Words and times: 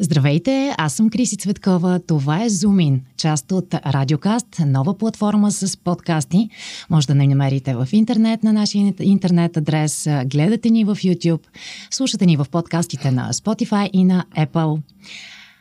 Здравейте, 0.00 0.74
аз 0.78 0.94
съм 0.94 1.10
Криси 1.10 1.36
Цветкова. 1.36 2.00
Това 2.06 2.44
е 2.44 2.48
Зумин, 2.48 3.00
част 3.16 3.52
от 3.52 3.74
Радиокаст, 3.74 4.46
нова 4.66 4.98
платформа 4.98 5.52
с 5.52 5.76
подкасти. 5.76 6.48
Може 6.90 7.06
да 7.06 7.14
не 7.14 7.26
намерите 7.26 7.74
в 7.74 7.88
интернет 7.92 8.42
на 8.42 8.52
нашия 8.52 8.94
интернет 9.00 9.56
адрес, 9.56 10.08
гледате 10.26 10.70
ни 10.70 10.84
в 10.84 10.96
YouTube, 10.96 11.42
слушате 11.90 12.26
ни 12.26 12.36
в 12.36 12.46
подкастите 12.50 13.10
на 13.10 13.32
Spotify 13.32 13.90
и 13.92 14.04
на 14.04 14.24
Apple. 14.36 14.80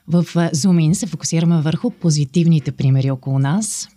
В 0.07 0.25
Зумин 0.53 0.95
се 0.95 1.07
фокусираме 1.07 1.61
върху 1.61 1.89
позитивните 1.91 2.71
примери 2.71 3.11
около 3.11 3.39
нас. 3.39 3.89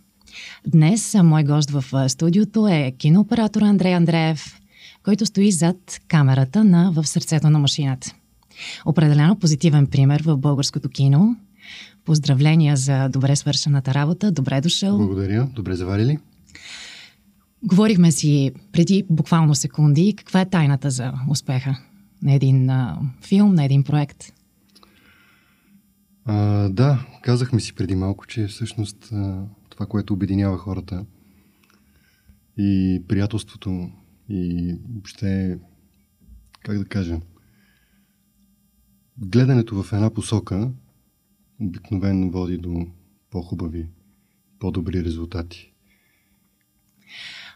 Днес 0.67 1.17
мой 1.23 1.45
гост 1.45 1.71
в 1.71 2.09
студиото 2.09 2.69
е 2.69 2.93
кинооператор 2.99 3.63
Андрей 3.63 3.95
Андреев, 3.95 4.61
който 5.05 5.27
стои 5.27 5.53
зад 5.53 6.01
камерата 6.09 6.65
на 6.65 6.93
В 6.93 7.07
сърцето 7.07 7.51
на 7.51 7.59
машината. 7.59 8.15
Определено 8.85 9.37
позитивен 9.37 9.87
пример 9.87 10.23
в 10.23 10.37
българското 10.37 10.89
кино. 10.89 11.37
Поздравления 12.05 12.77
за 12.77 13.09
добре 13.09 13.37
свършената 13.37 13.95
работа. 13.95 14.33
Добре 14.33 14.61
дошъл. 14.61 14.97
Благодаря. 14.99 15.49
Добре 15.55 15.77
заварили. 15.77 16.19
Говорихме 17.63 18.13
си 18.13 18.53
преди 18.73 19.05
буквално 19.11 19.55
секунди. 19.55 20.15
Каква 20.17 20.41
е 20.41 20.49
тайната 20.49 20.91
за 20.91 21.13
успеха 21.31 21.79
на 22.23 22.33
един 22.33 22.71
а, 22.71 22.99
филм, 23.23 23.55
на 23.55 23.65
един 23.65 23.85
проект? 23.85 24.25
А, 26.25 26.69
да, 26.69 27.07
казахме 27.23 27.61
си 27.61 27.75
преди 27.75 27.95
малко, 27.95 28.27
че 28.27 28.47
всъщност 28.47 29.09
а, 29.13 29.43
това, 29.71 29.87
което 29.87 30.15
обединява 30.15 30.59
хората 30.59 31.05
и 32.59 33.03
приятелството 33.09 33.91
и 34.29 34.75
въобще, 34.95 35.59
как 36.63 36.79
да 36.79 36.85
кажа, 36.85 37.21
гледането 39.21 39.83
в 39.83 39.93
една 39.93 40.11
посока 40.11 40.71
обикновено 41.61 42.31
води 42.31 42.59
до 42.59 42.87
по-хубави, 43.31 43.87
по-добри 44.59 45.05
резултати. 45.05 45.73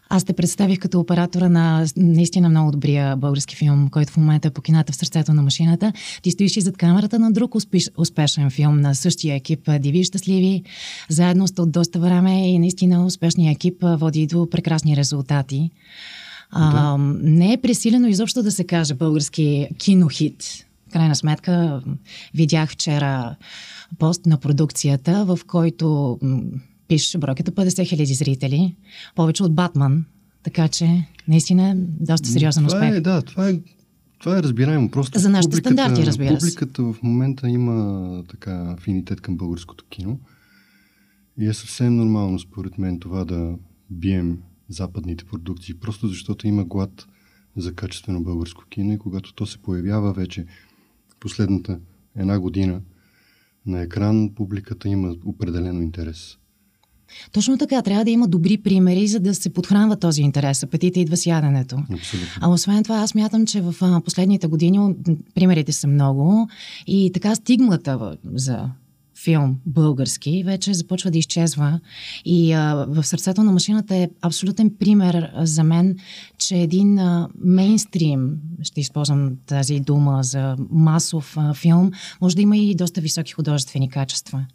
Аз 0.09 0.23
те 0.23 0.33
представих 0.33 0.79
като 0.79 0.99
оператора 0.99 1.49
на 1.49 1.85
наистина 1.97 2.49
много 2.49 2.71
добрия 2.71 3.15
български 3.17 3.55
филм, 3.55 3.89
който 3.89 4.13
в 4.13 4.17
момента 4.17 4.47
е 4.47 4.51
по 4.51 4.61
кината 4.61 4.93
в 4.93 4.95
сърцето 4.95 5.33
на 5.33 5.41
машината. 5.41 5.93
Ти 6.21 6.31
стоиш 6.31 6.57
и 6.57 6.61
зад 6.61 6.77
камерата 6.77 7.19
на 7.19 7.31
друг 7.31 7.55
успеш, 7.55 7.89
успешен 7.97 8.49
филм 8.49 8.79
на 8.81 8.95
същия 8.95 9.35
екип 9.35 9.69
Диви 9.79 10.03
щастливи. 10.03 10.63
Заедно 11.09 11.47
сте 11.47 11.61
от 11.61 11.71
доста 11.71 11.99
време 11.99 12.53
и 12.53 12.59
наистина 12.59 13.05
успешният 13.05 13.55
екип 13.55 13.77
води 13.81 14.27
до 14.27 14.49
прекрасни 14.49 14.95
резултати. 14.95 15.71
Да. 16.53 16.71
А, 16.73 16.97
не 17.21 17.53
е 17.53 17.61
пресилено 17.61 18.07
изобщо 18.07 18.43
да 18.43 18.51
се 18.51 18.63
каже 18.63 18.93
български 18.93 19.67
кинохит 19.77 20.65
крайна 20.95 21.15
сметка 21.15 21.81
видях 22.33 22.69
вчера 22.71 23.35
пост 23.99 24.25
на 24.25 24.37
продукцията, 24.37 25.25
в 25.25 25.39
който 25.47 26.19
пише 26.87 27.17
бройката 27.17 27.51
50 27.51 27.87
хиляди 27.87 28.13
зрители, 28.13 28.75
повече 29.15 29.43
от 29.43 29.55
Батман, 29.55 30.05
така 30.43 30.67
че 30.67 31.05
наистина 31.27 31.69
е 31.69 31.73
доста 31.77 32.29
сериозен 32.29 32.65
това 32.65 32.77
успех. 32.77 32.97
Е, 32.97 33.01
да, 33.01 33.21
това 33.21 33.49
е, 33.49 33.59
това 34.19 34.37
е 34.37 34.43
разбираемо. 34.43 34.91
Просто 34.91 35.19
За 35.19 35.29
нашите 35.29 35.57
стандарти, 35.57 36.05
разбира 36.05 36.39
се. 36.39 36.47
Публиката 36.47 36.83
в 36.83 36.95
момента 37.03 37.49
има 37.49 38.23
така 38.29 38.75
афинитет 38.77 39.21
към 39.21 39.37
българското 39.37 39.85
кино 39.89 40.19
и 41.39 41.47
е 41.47 41.53
съвсем 41.53 41.95
нормално 41.95 42.39
според 42.39 42.77
мен 42.77 42.99
това 42.99 43.25
да 43.25 43.55
бием 43.89 44.39
западните 44.69 45.25
продукции, 45.25 45.73
просто 45.73 46.07
защото 46.07 46.47
има 46.47 46.63
глад 46.65 47.07
за 47.57 47.73
качествено 47.73 48.23
българско 48.23 48.63
кино 48.69 48.93
и 48.93 48.99
когато 48.99 49.33
то 49.33 49.45
се 49.45 49.57
появява 49.57 50.13
вече 50.13 50.45
последната 51.25 51.79
една 52.15 52.39
година 52.39 52.81
на 53.65 53.81
екран, 53.81 54.29
публиката 54.35 54.89
има 54.89 55.15
определено 55.25 55.81
интерес. 55.81 56.37
Точно 57.31 57.57
така, 57.57 57.81
трябва 57.81 58.05
да 58.05 58.11
има 58.11 58.27
добри 58.27 58.57
примери, 58.57 59.07
за 59.07 59.19
да 59.19 59.35
се 59.35 59.53
подхранва 59.53 59.95
този 59.95 60.21
интерес. 60.21 60.63
Апетита 60.63 60.99
идва 60.99 61.17
с 61.17 61.25
яденето. 61.25 61.77
Абсолютно. 61.93 62.29
А 62.41 62.49
освен 62.49 62.83
това, 62.83 62.95
аз 62.97 63.15
мятам, 63.15 63.45
че 63.45 63.61
в 63.61 64.01
последните 64.05 64.47
години 64.47 64.95
примерите 65.35 65.71
са 65.71 65.87
много 65.87 66.49
и 66.87 67.11
така 67.13 67.35
стигмата 67.35 68.17
за 68.33 68.69
филм 69.25 69.57
български 69.65 70.43
вече 70.45 70.73
започва 70.73 71.11
да 71.11 71.17
изчезва. 71.17 71.79
И 72.25 72.53
а, 72.53 72.85
в 72.89 73.03
сърцето 73.03 73.43
на 73.43 73.51
машината 73.51 73.95
е 73.95 74.09
абсолютен 74.21 74.71
пример 74.79 75.31
за 75.37 75.63
мен, 75.63 75.95
че 76.37 76.55
един 76.55 76.99
а, 76.99 77.29
мейнстрим, 77.39 78.37
ще 78.61 78.79
използвам 78.79 79.31
тази 79.45 79.79
дума 79.79 80.23
за 80.23 80.55
масов 80.69 81.33
а, 81.37 81.53
филм, 81.53 81.91
може 82.21 82.35
да 82.35 82.41
има 82.41 82.57
и 82.57 82.75
доста 82.75 83.01
високи 83.01 83.31
художествени 83.31 83.89
качества. 83.89 84.45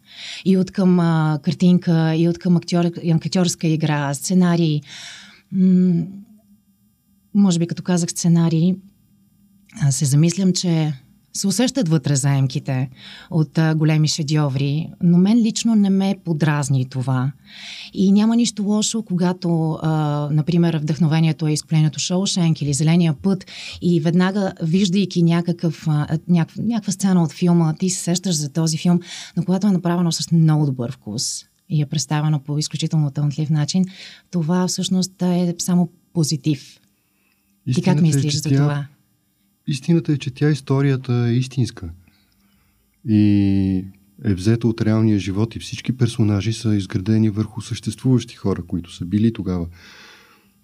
И 0.44 0.56
от 0.56 0.70
към 0.70 1.00
а, 1.00 1.38
картинка, 1.42 2.14
и 2.16 2.28
от 2.28 2.38
към 2.38 2.56
актьор, 2.56 2.84
актьорска 3.14 3.66
игра, 3.66 4.14
сценарий. 4.14 4.80
М- 5.52 6.04
може 7.34 7.58
би 7.58 7.66
като 7.66 7.82
казах 7.82 8.10
сценарий, 8.10 8.74
се 9.90 10.04
замислям, 10.04 10.52
че 10.52 10.92
се 11.32 11.46
усещат 11.46 11.88
вътре 11.88 12.16
заемките 12.16 12.90
от 13.30 13.58
а, 13.58 13.74
големи 13.74 14.08
шедьоври, 14.08 14.90
но 15.02 15.18
мен 15.18 15.38
лично 15.38 15.74
не 15.74 15.90
ме 15.90 16.16
подразни 16.24 16.88
това. 16.88 17.32
И 17.94 18.12
няма 18.12 18.36
нищо 18.36 18.62
лошо, 18.62 19.02
когато, 19.02 19.78
а, 19.82 20.28
например, 20.32 20.76
вдъхновението 20.76 21.46
е 21.46 21.52
изкуплението 21.52 22.00
Шоушенк 22.00 22.62
или 22.62 22.74
Зеления 22.74 23.14
път 23.22 23.44
и 23.82 24.00
веднага, 24.00 24.52
виждайки 24.62 25.22
някакъв, 25.22 25.88
а, 25.88 26.18
някаква, 26.28 26.62
някаква 26.62 26.92
сцена 26.92 27.22
от 27.22 27.32
филма, 27.32 27.74
ти 27.74 27.90
се 27.90 28.02
сещаш 28.02 28.36
за 28.36 28.48
този 28.48 28.78
филм, 28.78 29.00
но 29.36 29.44
когато 29.44 29.66
е 29.66 29.72
направено 29.72 30.12
с 30.12 30.32
много 30.32 30.66
добър 30.66 30.92
вкус 30.92 31.44
и 31.68 31.82
е 31.82 31.86
представено 31.86 32.40
по 32.40 32.58
изключително 32.58 33.10
талантлив 33.10 33.50
начин, 33.50 33.84
това 34.30 34.68
всъщност 34.68 35.22
е 35.22 35.54
само 35.58 35.88
позитив. 36.12 36.80
Истината 37.66 37.80
ти 37.80 37.82
как 37.82 37.98
е, 37.98 38.02
мислиш 38.02 38.34
е, 38.34 38.38
за 38.38 38.48
това? 38.48 38.86
Истината 39.70 40.12
е, 40.12 40.16
че 40.16 40.30
тя 40.30 40.50
историята 40.50 41.12
е 41.14 41.32
истинска. 41.32 41.90
И 43.08 43.84
е 44.24 44.34
взета 44.34 44.68
от 44.68 44.80
реалния 44.80 45.18
живот 45.18 45.56
и 45.56 45.58
всички 45.58 45.96
персонажи 45.96 46.52
са 46.52 46.74
изградени 46.74 47.30
върху 47.30 47.60
съществуващи 47.60 48.36
хора, 48.36 48.62
които 48.62 48.94
са 48.94 49.04
били 49.04 49.32
тогава 49.32 49.66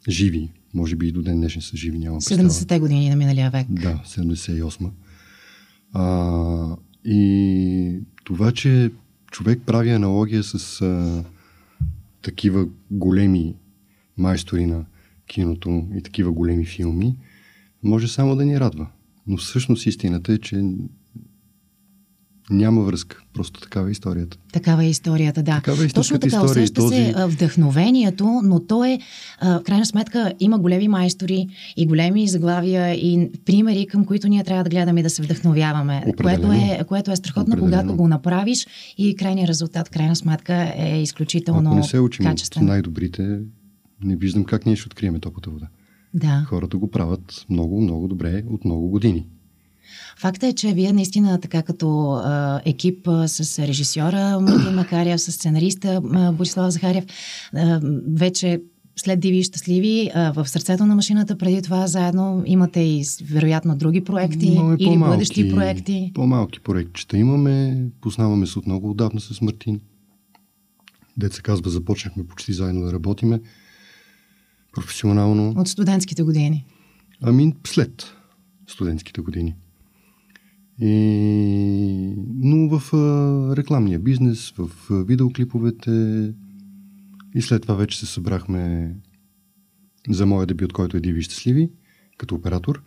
живи. 0.08 0.50
Може 0.74 0.96
би 0.96 1.08
и 1.08 1.12
до 1.12 1.22
ден 1.22 1.36
днешен 1.36 1.62
са 1.62 1.76
живи, 1.76 1.98
нямам 1.98 2.20
70-те 2.20 2.78
години 2.78 3.10
на 3.10 3.16
миналия 3.16 3.50
век. 3.50 3.66
Да, 3.70 4.02
78 4.06 4.90
а, 5.92 6.76
И 7.04 8.00
това, 8.24 8.52
че 8.52 8.90
човек 9.30 9.60
прави 9.66 9.90
аналогия 9.90 10.42
с 10.42 10.80
а, 10.82 11.24
такива 12.22 12.66
големи 12.90 13.54
майстори 14.16 14.66
на 14.66 14.84
киното 15.26 15.88
и 15.94 16.02
такива 16.02 16.32
големи 16.32 16.64
филми, 16.64 17.16
може 17.82 18.08
само 18.08 18.36
да 18.36 18.44
ни 18.44 18.60
радва. 18.60 18.86
Но 19.26 19.36
всъщност 19.36 19.86
истината 19.86 20.32
е, 20.32 20.38
че 20.38 20.62
няма 22.50 22.82
връзка. 22.82 23.22
Просто 23.34 23.60
такава 23.60 23.88
е 23.88 23.92
историята. 23.92 24.38
Такава 24.52 24.84
е 24.84 24.90
историята, 24.90 25.42
да. 25.42 25.56
Такава 25.56 25.84
е 25.84 25.88
Точно 25.88 26.18
така, 26.18 26.26
история, 26.26 26.50
усеща 26.50 26.74
този... 26.74 26.96
се 26.96 27.26
вдъхновението, 27.26 28.40
но 28.44 28.60
то 28.60 28.84
е, 28.84 28.98
в 29.42 29.62
крайна 29.64 29.86
сметка, 29.86 30.32
има 30.40 30.58
големи 30.58 30.88
майстори 30.88 31.46
и 31.76 31.86
големи 31.86 32.28
заглавия 32.28 32.94
и 32.94 33.30
примери, 33.44 33.86
към 33.86 34.04
които 34.04 34.28
ние 34.28 34.44
трябва 34.44 34.64
да 34.64 34.70
гледаме 34.70 35.00
и 35.00 35.02
да 35.02 35.10
се 35.10 35.22
вдъхновяваме. 35.22 36.04
Което 36.22 36.52
е, 36.52 36.84
което 36.88 37.10
е 37.10 37.16
страхотно, 37.16 37.54
Определено. 37.54 37.82
когато 37.82 37.96
го 37.96 38.08
направиш 38.08 38.66
и 38.98 39.16
крайният 39.16 39.48
резултат, 39.48 39.88
крайна 39.88 40.16
сметка, 40.16 40.72
е 40.76 41.02
изключително 41.02 41.70
Ако 41.70 41.78
не 41.78 41.82
се 41.82 42.00
учим 42.00 42.24
качествен. 42.24 42.62
от 42.62 42.68
най-добрите, 42.68 43.40
не 44.04 44.16
виждам 44.16 44.44
как 44.44 44.66
ние 44.66 44.76
ще 44.76 44.86
открием 44.86 45.20
топлата 45.20 45.50
вода. 45.50 45.66
Да. 46.14 46.44
Хората 46.48 46.76
го 46.76 46.90
правят 46.90 47.46
много, 47.50 47.80
много 47.80 48.08
добре 48.08 48.42
от 48.50 48.64
много 48.64 48.88
години. 48.88 49.26
Факта 50.18 50.46
е, 50.46 50.52
че 50.52 50.72
вие 50.72 50.92
наистина 50.92 51.40
така 51.40 51.62
като 51.62 52.10
а, 52.10 52.60
екип 52.64 53.08
а, 53.08 53.28
с 53.28 53.58
режисьора 53.58 54.40
Мартин 54.40 54.74
Макарев, 54.74 55.20
с 55.20 55.32
сценариста 55.32 56.02
а, 56.12 56.32
Борислав 56.32 56.70
Захарев, 56.70 57.04
а, 57.54 57.80
вече 58.08 58.60
след 58.96 59.20
Диви 59.20 59.38
и 59.38 59.42
щастливи, 59.42 60.10
а, 60.14 60.32
в 60.32 60.48
сърцето 60.48 60.86
на 60.86 60.94
машината 60.94 61.38
преди 61.38 61.62
това 61.62 61.86
заедно 61.86 62.42
имате 62.46 62.80
и 62.80 63.04
вероятно 63.24 63.76
други 63.76 64.04
проекти 64.04 64.46
Имаме 64.46 64.76
или 64.80 64.98
бъдещи 64.98 65.54
проекти. 65.54 66.10
По-малки 66.14 66.60
проекти 66.60 67.16
имаме. 67.16 67.84
Познаваме 68.00 68.46
се 68.46 68.58
от 68.58 68.66
много 68.66 68.90
отдавна 68.90 69.20
с 69.20 69.40
Мартин. 69.40 69.80
Деца 71.16 71.42
казва, 71.42 71.70
започнахме 71.70 72.26
почти 72.26 72.52
заедно 72.52 72.86
да 72.86 72.92
работиме 72.92 73.40
професионално. 74.76 75.54
От 75.56 75.68
студентските 75.68 76.22
години? 76.22 76.66
Ами 77.22 77.54
след 77.66 78.12
студентските 78.66 79.20
години. 79.20 79.54
И... 80.80 82.14
Но 82.36 82.78
в 82.78 82.94
а, 82.94 83.56
рекламния 83.56 83.98
бизнес, 83.98 84.52
в 84.58 84.70
а, 84.90 85.04
видеоклиповете 85.04 85.90
и 87.34 87.42
след 87.42 87.62
това 87.62 87.74
вече 87.74 87.98
се 87.98 88.06
събрахме 88.06 88.94
за 90.08 90.26
моя 90.26 90.46
дебют, 90.46 90.72
който 90.72 90.96
е 90.96 91.00
Диви 91.00 91.22
щастливи, 91.22 91.70
като 92.18 92.34
оператор. 92.34 92.82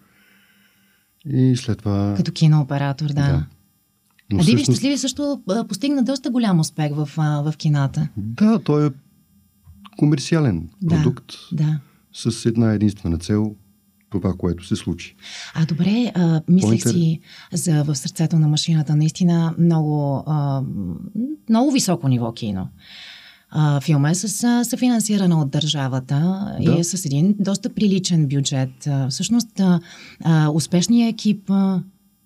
И 1.25 1.55
след 1.55 1.77
това... 1.77 2.13
Като 2.17 2.31
кинооператор, 2.31 3.07
да. 3.07 3.13
да. 3.13 3.45
Но 4.31 4.39
а 4.39 4.41
всъщност... 4.41 4.45
Диви 4.45 4.63
щастливи 4.63 4.97
също 4.97 5.41
постигна 5.67 6.03
доста 6.03 6.29
голям 6.29 6.59
успех 6.59 6.91
в, 6.95 7.09
в 7.17 7.53
кината. 7.57 8.09
Да, 8.17 8.59
той 8.59 8.87
е 8.87 8.89
комерциален 9.99 10.69
продукт 10.87 11.25
да, 11.51 11.63
да. 11.63 11.79
с 12.13 12.45
една 12.45 12.73
единствена 12.73 13.17
цел 13.17 13.55
това, 14.09 14.33
което 14.33 14.65
се 14.65 14.75
случи. 14.75 15.15
А 15.53 15.65
добре, 15.65 16.11
а, 16.15 16.41
мислех 16.49 16.81
си 16.81 17.19
за 17.53 17.83
в 17.83 17.95
сърцето 17.95 18.39
на 18.39 18.47
машината 18.47 18.95
наистина 18.95 19.55
много, 19.57 20.23
а, 20.27 20.63
много 21.49 21.71
високо 21.71 22.07
ниво 22.07 22.33
кино. 22.33 22.67
А, 23.49 23.81
филма 23.81 24.09
е 24.09 24.15
с 24.15 24.63
от 25.31 25.49
държавата 25.49 26.47
да. 26.65 26.71
и 26.71 26.79
е 26.79 26.83
с 26.83 27.05
един 27.05 27.35
доста 27.39 27.73
приличен 27.73 28.27
бюджет. 28.27 28.87
А, 28.87 29.09
всъщност, 29.09 29.59
а, 29.59 29.79
а, 30.23 30.49
успешният 30.49 31.13
екип, 31.13 31.49
а, 31.49 31.83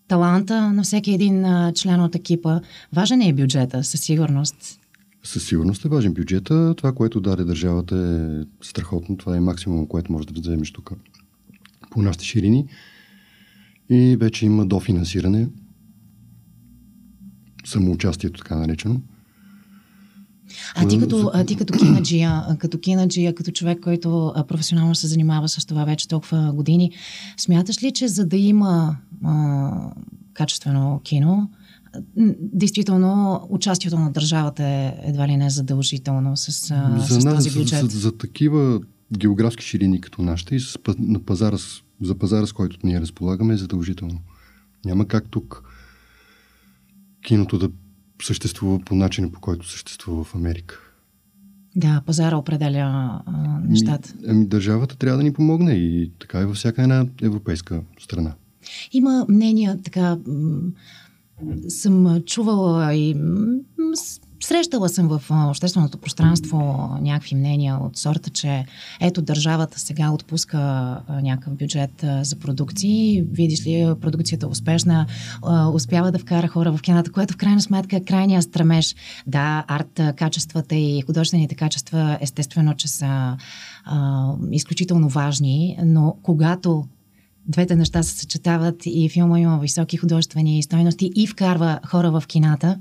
таланта 0.07 0.73
на 0.73 0.83
всеки 0.83 1.11
един 1.13 1.45
а, 1.45 1.73
член 1.73 2.01
от 2.01 2.15
екипа, 2.15 2.59
важен 2.93 3.21
е 3.21 3.33
бюджета, 3.33 3.83
със 3.83 3.99
сигурност. 3.99 4.79
Със 5.25 5.47
сигурност 5.47 5.85
е 5.85 5.89
важен 5.89 6.13
бюджета. 6.13 6.73
Това, 6.77 6.93
което 6.93 7.21
даде 7.21 7.43
държавата 7.43 7.95
е 7.95 8.65
страхотно. 8.65 9.17
Това 9.17 9.37
е 9.37 9.39
максимум, 9.39 9.87
което 9.87 10.11
може 10.11 10.27
да 10.27 10.41
вземеш 10.41 10.71
тук 10.71 10.91
по 11.89 12.01
нашите 12.01 12.25
ширини. 12.25 12.67
И 13.89 14.17
вече 14.19 14.45
има 14.45 14.65
дофинансиране, 14.65 15.49
самоучастието 17.65 18.41
така 18.41 18.55
наречено. 18.55 19.01
А 20.75 20.87
ти 20.87 20.99
като, 20.99 21.31
а 21.33 21.45
ти 21.45 21.55
като 21.55 21.77
кинаджия, 21.77 22.57
като 22.59 22.79
кинаджия, 22.79 23.35
като 23.35 23.51
човек, 23.51 23.79
който 23.79 24.33
професионално 24.47 24.95
се 24.95 25.07
занимава 25.07 25.49
с 25.49 25.65
това 25.65 25.85
вече 25.85 26.07
толкова 26.07 26.51
години, 26.53 26.91
смяташ 27.37 27.83
ли, 27.83 27.91
че 27.91 28.07
за 28.07 28.25
да 28.25 28.37
има 28.37 28.97
а, 29.23 29.71
качествено 30.33 31.01
кино, 31.03 31.49
действително 32.39 33.41
участието 33.49 33.99
на 33.99 34.11
държавата 34.11 34.63
е 34.63 34.93
едва 35.03 35.27
ли 35.27 35.37
не 35.37 35.49
задължително 35.49 36.37
с, 36.37 36.51
за 36.97 37.19
с 37.19 37.23
този 37.23 37.51
бюджет? 37.51 37.81
За, 37.81 37.87
за, 37.87 37.99
за 37.99 38.17
такива 38.17 38.81
географски 39.17 39.65
ширини 39.65 40.01
като 40.01 40.21
нашите 40.21 40.55
и 40.55 40.59
с, 40.59 40.79
на 40.97 41.19
пазара, 41.19 41.57
за 42.01 42.15
пазара, 42.15 42.45
с 42.47 42.53
който 42.53 42.77
ние 42.83 43.01
разполагаме, 43.01 43.53
е 43.53 43.57
задължително. 43.57 44.19
Няма 44.85 45.07
как 45.07 45.29
тук 45.29 45.63
киното 47.25 47.57
да 47.57 47.69
съществува 48.23 48.79
по 48.79 48.95
начина, 48.95 49.31
по 49.31 49.39
който 49.39 49.69
съществува 49.69 50.23
в 50.23 50.35
Америка. 50.35 50.79
Да, 51.75 52.01
пазара 52.05 52.37
определя 52.37 53.21
а, 53.25 53.59
нещата. 53.67 54.13
Ами, 54.17 54.27
ами 54.29 54.45
държавата 54.45 54.97
трябва 54.97 55.17
да 55.17 55.23
ни 55.23 55.33
помогне 55.33 55.73
и 55.73 56.11
така 56.19 56.41
и 56.41 56.45
във 56.45 56.55
всяка 56.55 56.83
една 56.83 57.05
европейска 57.21 57.81
страна. 57.99 58.33
Има 58.91 59.25
мнения, 59.29 59.79
така 59.83 60.17
съм 61.67 62.21
чувала 62.21 62.93
и 62.93 63.15
Срещала 64.43 64.89
съм 64.89 65.07
в 65.07 65.21
общественото 65.49 65.97
пространство 65.97 66.89
някакви 67.01 67.35
мнения 67.35 67.77
от 67.81 67.97
сорта, 67.97 68.29
че 68.29 68.65
ето 69.01 69.21
държавата 69.21 69.79
сега 69.79 70.11
отпуска 70.11 70.59
някакъв 71.09 71.53
бюджет 71.53 72.05
за 72.21 72.35
продукции, 72.35 73.23
видиш 73.31 73.65
ли, 73.67 73.93
продукцията 74.01 74.45
е 74.45 74.49
успешна, 74.49 75.05
успява 75.73 76.11
да 76.11 76.19
вкара 76.19 76.47
хора 76.47 76.71
в 76.71 76.81
кината, 76.81 77.11
което 77.11 77.33
в 77.33 77.37
крайна 77.37 77.61
сметка 77.61 77.97
е 77.97 78.03
крайния 78.03 78.41
стремеж. 78.41 78.95
Да, 79.27 79.65
арт 79.67 79.99
качествата 80.15 80.75
и 80.75 81.01
художествените 81.01 81.55
качества 81.55 82.17
естествено, 82.21 82.75
че 82.75 82.87
са 82.87 83.37
а, 83.85 84.31
изключително 84.51 85.09
важни, 85.09 85.77
но 85.85 86.15
когато 86.23 86.83
двете 87.47 87.75
неща 87.75 88.03
се 88.03 88.19
съчетават 88.19 88.75
и 88.85 89.09
филма 89.09 89.39
има 89.39 89.59
високи 89.59 89.97
художествени 89.97 90.63
стойности 90.63 91.11
и 91.15 91.27
вкарва 91.27 91.79
хора 91.87 92.11
в 92.11 92.23
кината, 92.27 92.77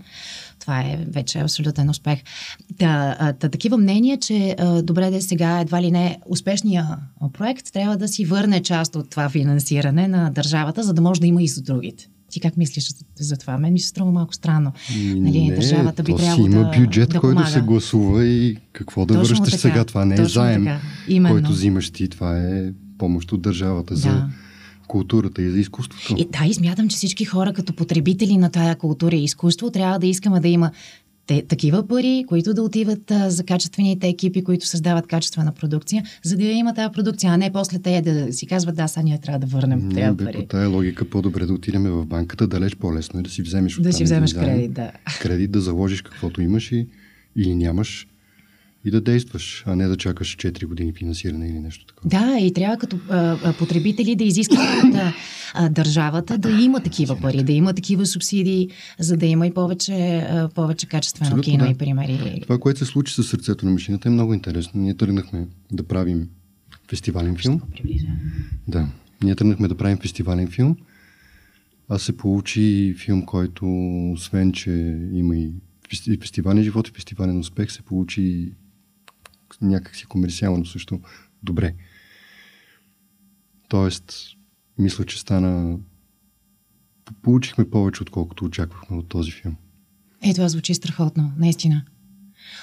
това 0.59 0.81
е 0.81 0.99
вече 1.09 1.39
абсолютен 1.39 1.91
успех. 1.91 2.19
Та, 2.79 3.17
та, 3.33 3.49
такива 3.49 3.77
мнения, 3.77 4.19
че 4.19 4.57
добре 4.83 5.11
да 5.11 5.23
сега 5.23 5.61
едва 5.61 5.83
ли 5.83 5.91
не 5.91 6.19
успешния 6.27 6.99
проект 7.33 7.73
трябва 7.73 7.97
да 7.97 8.09
си 8.09 8.25
върне 8.25 8.63
част 8.63 8.97
от 8.97 9.11
това 9.11 9.29
финансиране 9.29 10.09
на 10.09 10.31
държавата, 10.31 10.83
за 10.83 10.95
да 10.95 11.03
може 11.03 11.21
да 11.21 11.27
има 11.27 11.43
и 11.43 11.49
за 11.49 11.63
другите. 11.63 12.09
Ти 12.31 12.41
как 12.41 12.57
мислиш 12.57 12.89
за 13.21 13.37
това? 13.37 13.59
Мен 13.59 13.73
ми 13.73 13.81
се 13.81 13.89
струва 13.89 14.13
малко 14.13 14.35
странно. 14.35 14.73
Нали, 14.97 15.49
не, 15.49 15.55
държавата 15.55 16.03
би 16.03 16.17
трябвало 16.17 16.49
да. 16.49 16.57
Има 16.57 16.71
бюджет, 16.79 17.11
да 17.11 17.21
който 17.21 17.51
се 17.51 17.61
гласува 17.61 18.25
и 18.25 18.57
какво 18.73 19.07
да 19.07 19.15
Точно 19.15 19.29
връщаш 19.29 19.51
така. 19.51 19.59
сега. 19.59 19.85
Това 19.85 20.05
не 20.05 20.23
е 20.23 20.25
заем, 20.25 20.67
който 21.29 21.51
взимаш 21.51 21.91
ти. 21.91 22.09
Това 22.09 22.39
е 22.39 22.73
помощ 22.99 23.33
от 23.33 23.43
държавата 23.43 23.95
да. 23.95 24.01
за 24.01 24.29
културата 24.87 25.43
и 25.43 25.51
за 25.51 25.59
изкуството. 25.59 26.15
И, 26.19 26.25
да, 26.25 26.47
и 26.47 26.55
смятам, 26.55 26.89
че 26.89 26.97
всички 26.97 27.25
хора 27.25 27.53
като 27.53 27.73
потребители 27.73 28.37
на 28.37 28.51
тая 28.51 28.77
култура 28.77 29.17
и 29.17 29.25
изкуство 29.25 29.71
трябва 29.71 29.99
да 29.99 30.07
искаме 30.07 30.41
да 30.41 30.49
има 30.49 30.71
те, 31.27 31.43
такива 31.49 31.89
пари, 31.89 32.25
които 32.29 32.55
да 32.55 32.63
отиват 32.63 33.11
а, 33.11 33.31
за 33.31 33.45
качествените 33.45 34.09
екипи, 34.09 34.45
които 34.45 34.67
създават 34.67 35.07
качествена 35.07 35.53
продукция, 35.53 36.05
за 36.23 36.37
да 36.37 36.45
има 36.45 36.75
тази 36.75 36.93
продукция, 36.93 37.33
а 37.33 37.37
не 37.37 37.53
после 37.53 37.79
те 37.79 38.03
да 38.03 38.33
си 38.33 38.47
казват, 38.47 38.77
да, 38.77 38.89
сега 38.89 39.03
ние 39.03 39.21
трябва 39.21 39.39
да 39.39 39.47
върнем 39.47 39.91
тези 39.95 40.17
пари. 40.17 40.37
По 40.37 40.43
тая 40.43 40.69
логика 40.69 41.05
по-добре 41.05 41.47
да 41.47 41.53
отидем 41.53 41.83
в 41.83 42.07
банката, 42.07 42.47
далеч 42.47 42.77
по-лесно 42.77 43.21
е 43.21 43.23
да 43.23 43.31
си 43.31 43.43
вземеш 43.43 43.77
Да 43.81 43.93
си 43.93 44.05
вземеш 44.05 44.35
кредит, 44.35 44.73
да. 44.73 44.93
Кредит 45.21 45.51
да 45.51 45.61
заложиш 45.61 46.03
каквото 46.03 46.43
имаш 46.43 46.73
и, 46.73 46.87
или 47.37 47.55
нямаш 47.55 48.07
и 48.85 48.91
да 48.91 49.01
действаш, 49.01 49.65
а 49.67 49.77
не 49.77 49.89
да 49.89 49.97
чакаш 49.97 50.37
4 50.37 50.67
години 50.67 50.93
финансиране 50.93 51.49
или 51.49 51.59
нещо 51.61 51.87
такова. 51.87 52.09
Да, 52.11 52.39
и 52.39 52.53
трябва 52.53 52.77
като 52.77 52.99
а, 53.09 53.53
потребители 53.59 54.17
да 54.17 54.25
изискат 54.25 54.59
от 54.59 54.95
а, 55.55 55.69
държавата 55.69 56.39
да 56.39 56.51
има 56.51 56.81
такива 56.81 57.21
пари, 57.21 57.43
да 57.43 57.53
има 57.53 57.75
такива 57.75 58.07
субсидии, 58.07 58.69
за 58.99 59.17
да 59.17 59.27
има 59.27 59.47
и 59.47 59.55
повече, 59.55 60.27
а, 60.31 60.49
повече 60.55 60.87
качествено 60.87 61.29
Абсолютно, 61.29 61.53
кино 61.53 61.65
да. 61.65 61.71
и 61.71 61.75
примери. 61.75 62.41
Това, 62.43 62.59
което 62.59 62.79
се 62.79 62.85
случи 62.85 63.15
с 63.15 63.23
сърцето 63.23 63.67
на 63.67 63.73
машината 63.73 64.09
е 64.09 64.13
много 64.13 64.35
интересно. 64.35 64.81
Ние 64.81 64.95
тръгнахме 64.95 65.47
да 65.73 65.83
правим 65.83 66.29
фестивален 66.91 67.37
филм. 67.37 67.61
Да, 68.69 68.89
ние 69.23 69.35
тръгнахме 69.35 69.69
да 69.69 69.75
правим 69.75 69.99
фестивален 69.99 70.49
филм. 70.51 70.77
А 71.89 71.99
се 71.99 72.17
получи 72.17 72.95
филм, 72.99 73.23
който 73.23 73.65
освен, 74.13 74.53
че 74.53 74.99
има 75.13 75.37
и 75.37 75.53
фестивален 76.21 76.63
живот 76.63 76.89
и 76.89 76.93
фестивален 76.93 77.39
успех, 77.39 77.73
се 77.73 77.83
получи 77.83 78.53
някакси 79.61 80.07
комерциално 80.07 80.67
също 80.67 81.01
добре. 81.43 81.75
Тоест, 83.69 84.13
мисля, 84.79 85.05
че 85.05 85.21
стана... 85.21 85.79
Получихме 87.23 87.71
повече, 87.71 88.03
отколкото 88.03 88.45
очаквахме 88.45 88.97
от 88.97 89.09
този 89.09 89.31
филм. 89.31 89.57
Е, 90.23 90.35
това 90.35 90.49
звучи 90.49 90.75
страхотно, 90.75 91.33
наистина. 91.39 91.85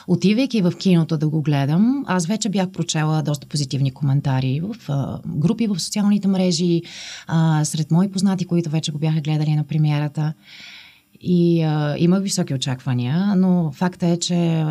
Отивайки 0.08 0.62
в 0.62 0.74
киното 0.80 1.18
да 1.18 1.30
го 1.30 1.42
гледам, 1.42 2.04
аз 2.08 2.26
вече 2.26 2.50
бях 2.50 2.72
прочела 2.72 3.24
доста 3.24 3.48
позитивни 3.48 3.92
коментари 3.92 4.62
в 4.62 4.76
а, 4.90 5.20
групи 5.26 5.68
в 5.68 5.80
социалните 5.80 6.28
мрежи, 6.28 6.82
а, 7.28 7.66
сред 7.66 7.92
мои 7.92 8.12
познати, 8.12 8.46
които 8.46 8.70
вече 8.70 8.92
го 8.92 9.00
бяха 9.00 9.22
гледали 9.22 9.56
на 9.56 9.64
премиерата. 9.64 10.34
И 11.22 11.62
а, 11.64 11.96
имах 11.98 12.24
високи 12.24 12.54
очаквания, 12.54 13.36
но 13.36 13.72
факта 13.72 14.08
е, 14.08 14.20
че 14.20 14.66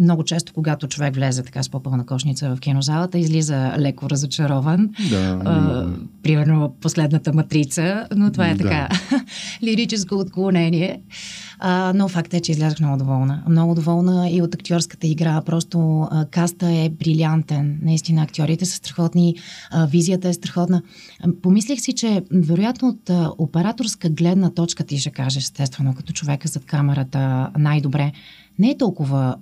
много 0.00 0.24
често, 0.24 0.52
когато 0.52 0.88
човек 0.88 1.14
влезе 1.14 1.42
така 1.42 1.62
с 1.62 1.68
по-пълна 1.68 2.06
кошница 2.06 2.56
в 2.56 2.60
кинозалата, 2.60 3.18
излиза 3.18 3.74
леко 3.78 4.10
разочарован. 4.10 4.90
Да, 5.10 5.40
а, 5.44 5.86
примерно 6.22 6.74
последната 6.80 7.32
матрица, 7.32 8.06
но 8.16 8.32
това 8.32 8.48
е 8.48 8.54
да. 8.54 8.64
така 8.64 8.88
лирическо 9.62 10.14
отклонение. 10.14 11.00
А, 11.58 11.92
но 11.94 12.08
факт 12.08 12.34
е, 12.34 12.40
че 12.40 12.52
излязах 12.52 12.80
много 12.80 12.96
доволна. 12.96 13.42
Много 13.48 13.74
доволна 13.74 14.30
и 14.30 14.42
от 14.42 14.54
актьорската 14.54 15.06
игра. 15.06 15.42
Просто 15.46 16.08
а, 16.10 16.24
каста 16.24 16.70
е 16.70 16.88
брилянтен. 16.88 17.78
Наистина, 17.82 18.22
актьорите 18.22 18.66
са 18.66 18.76
страхотни, 18.76 19.34
а, 19.70 19.86
визията 19.86 20.28
е 20.28 20.32
страхотна. 20.32 20.82
Помислих 21.42 21.80
си, 21.80 21.92
че 21.92 22.22
вероятно 22.32 22.88
от 22.88 23.10
а, 23.10 23.30
операторска 23.38 24.08
гледна 24.08 24.50
точка 24.50 24.84
ти 24.84 24.98
ще 24.98 25.10
кажеш, 25.10 25.42
естествено, 25.42 25.94
като 25.94 26.12
човека 26.12 26.48
зад 26.48 26.64
камерата 26.64 27.50
най-добре, 27.58 28.12
не 28.58 28.70
е 28.70 28.78
толкова 28.78 29.36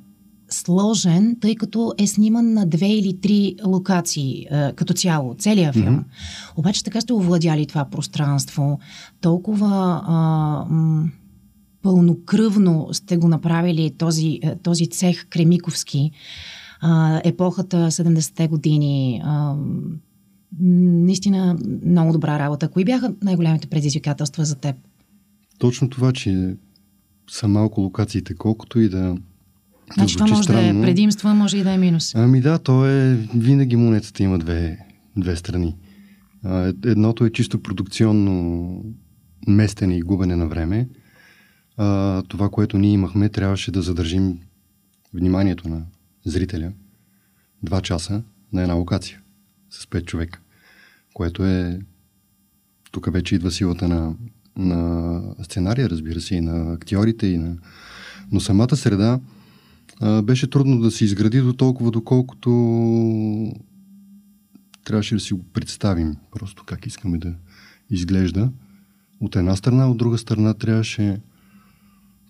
сложен, 0.49 1.37
тъй 1.41 1.55
като 1.55 1.93
е 1.99 2.07
сниман 2.07 2.53
на 2.53 2.67
две 2.67 2.89
или 2.89 3.21
три 3.21 3.57
локации 3.67 4.47
е, 4.51 4.73
като 4.73 4.95
цяло, 4.95 5.35
целият 5.35 5.75
филм. 5.75 5.87
Mm-hmm. 5.87 6.59
Обаче 6.59 6.85
така 6.85 7.01
сте 7.01 7.13
овладяли 7.13 7.67
това 7.67 7.85
пространство, 7.85 8.79
толкова 9.21 10.03
а, 10.07 10.15
м, 10.71 11.09
пълнокръвно 11.83 12.89
сте 12.93 13.17
го 13.17 13.29
направили 13.29 13.95
този, 13.99 14.41
е, 14.43 14.57
този 14.57 14.91
цех 14.91 15.27
Кремиковски, 15.29 16.11
а, 16.81 17.21
епохата 17.25 17.91
70-те 17.91 18.49
години. 18.49 19.21
А, 19.25 19.57
наистина 20.61 21.59
много 21.85 22.13
добра 22.13 22.39
работа. 22.39 22.69
Кои 22.69 22.85
бяха 22.85 23.15
най-големите 23.23 23.67
предизвикателства 23.67 24.45
за 24.45 24.55
теб? 24.55 24.77
Точно 25.59 25.91
това, 25.91 26.13
че 26.13 26.57
са 27.31 27.49
малко 27.49 27.81
локациите, 27.81 28.35
колкото 28.35 28.81
и 28.81 28.89
да 28.89 29.17
Значи 29.95 30.17
това 30.17 30.27
може 30.27 30.43
странно. 30.43 30.73
да 30.73 30.79
е 30.79 30.83
предимство, 30.83 31.29
може 31.29 31.59
и 31.59 31.63
да 31.63 31.73
е 31.73 31.79
минус. 31.79 32.15
Ами 32.15 32.41
да, 32.41 32.59
то 32.59 32.87
е... 32.87 33.15
Винаги 33.35 33.77
монетата 33.77 34.23
има 34.23 34.39
две, 34.39 34.79
две 35.17 35.37
страни. 35.37 35.77
Едното 36.85 37.25
е 37.25 37.33
чисто 37.33 37.63
продукционно 37.63 38.85
местене 39.49 39.97
и 39.97 40.03
губене 40.03 40.37
на 40.37 40.47
време, 40.47 40.89
а, 41.77 42.23
това, 42.23 42.49
което 42.49 42.79
ние 42.79 42.93
имахме, 42.93 43.29
трябваше 43.29 43.71
да 43.71 43.83
задържим 43.83 44.39
вниманието 45.15 45.69
на 45.69 45.83
зрителя 46.25 46.73
два 47.63 47.81
часа 47.81 48.23
на 48.53 48.63
една 48.63 48.75
локация 48.75 49.21
с 49.71 49.87
пет 49.87 50.07
човека, 50.07 50.41
което 51.15 51.45
е 51.45 51.81
тук 52.93 53.13
вече 53.13 53.35
идва 53.35 53.51
силата 53.51 53.89
на, 53.89 54.15
на 54.57 55.23
сценария, 55.43 55.91
разбира 55.91 56.21
се, 56.21 56.35
и 56.35 56.41
на 56.41 56.73
актьорите, 56.73 57.27
и 57.27 57.39
на... 57.39 57.57
но 58.33 58.41
самата 58.41 58.77
среда 58.77 59.21
беше 60.23 60.51
трудно 60.51 60.81
да 60.81 60.91
се 60.91 61.05
изгради 61.05 61.41
до 61.41 61.53
толкова, 61.53 61.91
доколкото 61.91 62.51
трябваше 64.85 65.15
да 65.15 65.21
си 65.21 65.35
го 65.35 65.45
представим 65.53 66.17
просто 66.33 66.65
как 66.65 66.87
искаме 66.87 67.19
да 67.19 67.35
изглежда. 67.91 68.53
От 69.21 69.37
една 69.37 69.57
страна, 69.57 69.91
от 69.91 69.97
друга 69.97 70.19
страна 70.19 70.55
трябваше, 70.55 71.21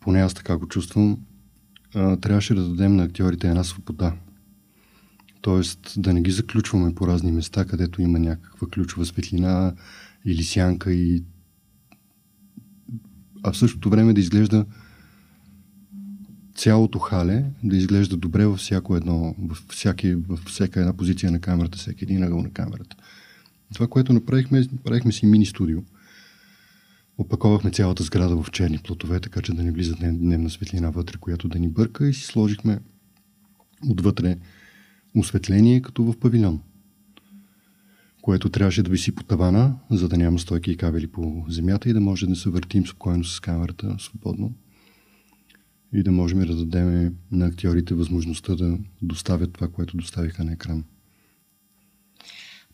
поне 0.00 0.20
аз 0.20 0.34
така 0.34 0.56
го 0.56 0.68
чувствам, 0.68 1.18
трябваше 1.92 2.54
да 2.54 2.68
дадем 2.68 2.96
на 2.96 3.02
актьорите 3.02 3.48
една 3.48 3.64
свобода. 3.64 4.16
Тоест 5.40 5.94
да 5.96 6.12
не 6.12 6.22
ги 6.22 6.30
заключваме 6.30 6.94
по 6.94 7.06
разни 7.06 7.32
места, 7.32 7.64
където 7.64 8.02
има 8.02 8.18
някаква 8.18 8.68
ключова 8.68 9.06
светлина 9.06 9.74
или 10.24 10.44
сянка 10.44 10.92
и 10.92 11.24
а 13.42 13.52
в 13.52 13.56
същото 13.56 13.90
време 13.90 14.12
да 14.12 14.20
изглежда 14.20 14.64
цялото 16.56 16.98
хале 16.98 17.44
да 17.64 17.76
изглежда 17.76 18.16
добре 18.16 18.46
във 18.46 18.58
всяко 18.58 18.96
едно, 18.96 19.34
във, 19.38 19.64
всяки, 19.70 20.14
във 20.14 20.40
всяка 20.40 20.80
една 20.80 20.92
позиция 20.92 21.30
на 21.30 21.40
камерата, 21.40 21.78
всеки 21.78 22.04
един 22.04 22.22
ъгъл 22.22 22.42
на 22.42 22.50
камерата. 22.50 22.96
Това, 23.74 23.86
което 23.86 24.12
направихме, 24.12 24.66
правихме 24.84 25.12
си 25.12 25.26
мини 25.26 25.46
студио. 25.46 25.82
Опаковахме 27.18 27.70
цялата 27.70 28.02
сграда 28.02 28.42
в 28.42 28.50
черни 28.50 28.78
плотове, 28.78 29.20
така 29.20 29.42
че 29.42 29.52
да 29.52 29.62
не 29.62 29.72
влиза 29.72 29.94
дневна 30.00 30.50
светлина 30.50 30.90
вътре, 30.90 31.18
която 31.18 31.48
да 31.48 31.58
ни 31.58 31.68
бърка 31.68 32.08
и 32.08 32.14
си 32.14 32.24
сложихме 32.24 32.78
отвътре 33.88 34.36
осветление, 35.14 35.82
като 35.82 36.04
в 36.04 36.18
павилион, 36.18 36.60
което 38.22 38.48
трябваше 38.48 38.82
да 38.82 38.90
виси 38.90 39.14
по 39.14 39.24
тавана, 39.24 39.74
за 39.90 40.08
да 40.08 40.18
няма 40.18 40.38
стойки 40.38 40.70
и 40.70 40.76
кабели 40.76 41.06
по 41.06 41.44
земята 41.48 41.90
и 41.90 41.92
да 41.92 42.00
може 42.00 42.26
да 42.26 42.36
се 42.36 42.50
въртим 42.50 42.86
спокойно 42.86 43.24
с 43.24 43.40
камерата, 43.40 43.96
свободно 43.98 44.54
и 45.92 46.02
да 46.02 46.12
можем 46.12 46.38
да 46.38 46.56
дадем 46.56 47.14
на 47.32 47.46
актьорите 47.46 47.94
възможността 47.94 48.54
да 48.54 48.78
доставят 49.02 49.52
това, 49.52 49.68
което 49.68 49.96
доставиха 49.96 50.44
на 50.44 50.52
екран. 50.52 50.84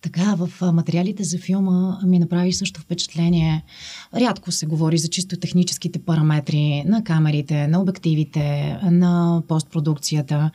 Така, 0.02 0.34
в 0.34 0.72
материалите 0.72 1.24
за 1.24 1.38
филма 1.38 1.98
ми 2.06 2.18
направи 2.18 2.52
също 2.52 2.80
впечатление. 2.80 3.64
Рядко 4.14 4.52
се 4.52 4.66
говори 4.66 4.98
за 4.98 5.08
чисто 5.08 5.36
техническите 5.36 5.98
параметри 5.98 6.84
на 6.86 7.04
камерите, 7.04 7.68
на 7.68 7.80
обективите, 7.80 8.78
на 8.82 9.42
постпродукцията 9.48 10.50